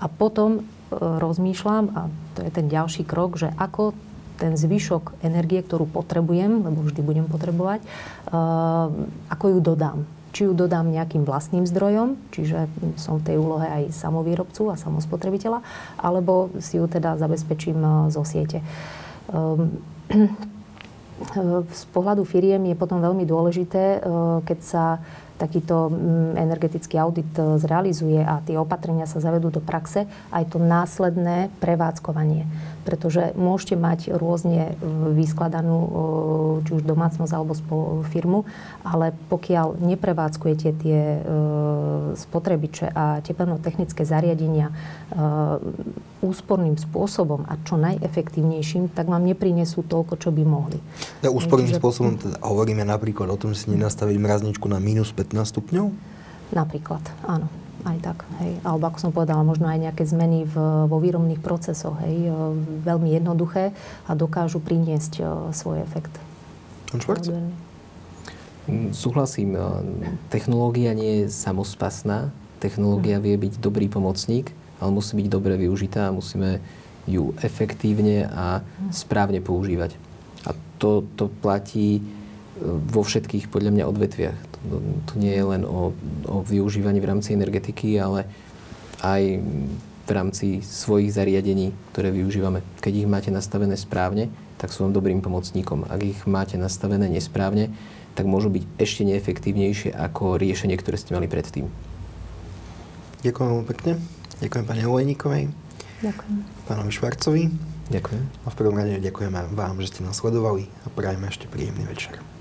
[0.00, 2.00] a potom rozmýšľam, a
[2.36, 3.92] to je ten ďalší krok, že ako
[4.34, 7.86] ten zvyšok energie, ktorú potrebujem, lebo vždy budem potrebovať,
[9.30, 10.00] ako ju dodám
[10.34, 12.66] či ju dodám nejakým vlastným zdrojom, čiže
[12.98, 15.62] som v tej úlohe aj samovýrobcu a samospotrebiteľa,
[15.94, 18.58] alebo si ju teda zabezpečím e, zo siete.
[19.30, 19.78] Ehm,
[21.70, 23.98] z pohľadu firiem je potom veľmi dôležité, e,
[24.42, 24.98] keď sa
[25.36, 30.58] takýto mm, energetický audit e, zrealizuje a tie opatrenia sa zavedú do praxe, aj to
[30.62, 32.46] následné prevádzkovanie
[32.84, 34.84] pretože môžete mať rôzne e,
[35.16, 35.88] vyskladanú e,
[36.68, 37.56] či už domácnosť alebo
[38.12, 38.44] firmu,
[38.84, 41.00] ale pokiaľ neprevádzkujete tie
[42.14, 44.68] spotrebiče a teplno-technické zariadenia
[46.24, 50.80] úsporným spôsobom a čo najefektívnejším, tak vám neprinesú toľko, čo by mohli.
[51.20, 51.80] Ja úsporným Čiže...
[51.80, 55.86] spôsobom teda hovoríme napríklad o tom, že si nenastaviť mrazničku na minus 15 stupňov?
[56.52, 57.48] Napríklad, áno
[57.84, 58.18] aj tak.
[58.40, 58.58] Hej.
[58.64, 60.56] Alebo ako som povedala, možno aj nejaké zmeny v,
[60.88, 62.00] vo výrobných procesoch.
[62.00, 62.32] Hej.
[62.82, 63.76] Veľmi jednoduché
[64.08, 65.20] a dokážu priniesť
[65.52, 66.10] svoj efekt.
[68.64, 69.60] Mm, súhlasím.
[70.32, 72.32] Technológia nie je samospasná.
[72.64, 76.64] Technológia vie byť dobrý pomocník, ale musí byť dobre využitá a musíme
[77.04, 79.92] ju efektívne a správne používať.
[80.48, 82.00] A to, to platí
[82.64, 84.53] vo všetkých, podľa mňa, odvetviach.
[84.64, 85.92] To, nie je len o,
[86.24, 88.24] o využívaní v rámci energetiky, ale
[89.04, 89.44] aj
[90.04, 92.60] v rámci svojich zariadení, ktoré využívame.
[92.84, 94.28] Keď ich máte nastavené správne,
[94.60, 95.88] tak sú vám dobrým pomocníkom.
[95.88, 97.72] Ak ich máte nastavené nesprávne,
[98.14, 101.66] tak môžu byť ešte neefektívnejšie ako riešenie, ktoré ste mali predtým.
[103.24, 103.92] Ďakujem veľmi pekne.
[104.44, 105.42] Ďakujem pani Olejníkovej.
[106.04, 106.36] Ďakujem.
[106.68, 107.42] Pánovi Švarcovi.
[107.88, 108.24] Ďakujem.
[108.44, 112.33] A v prvom rade ďakujeme vám, že ste nás sledovali a prajeme ešte príjemný večer.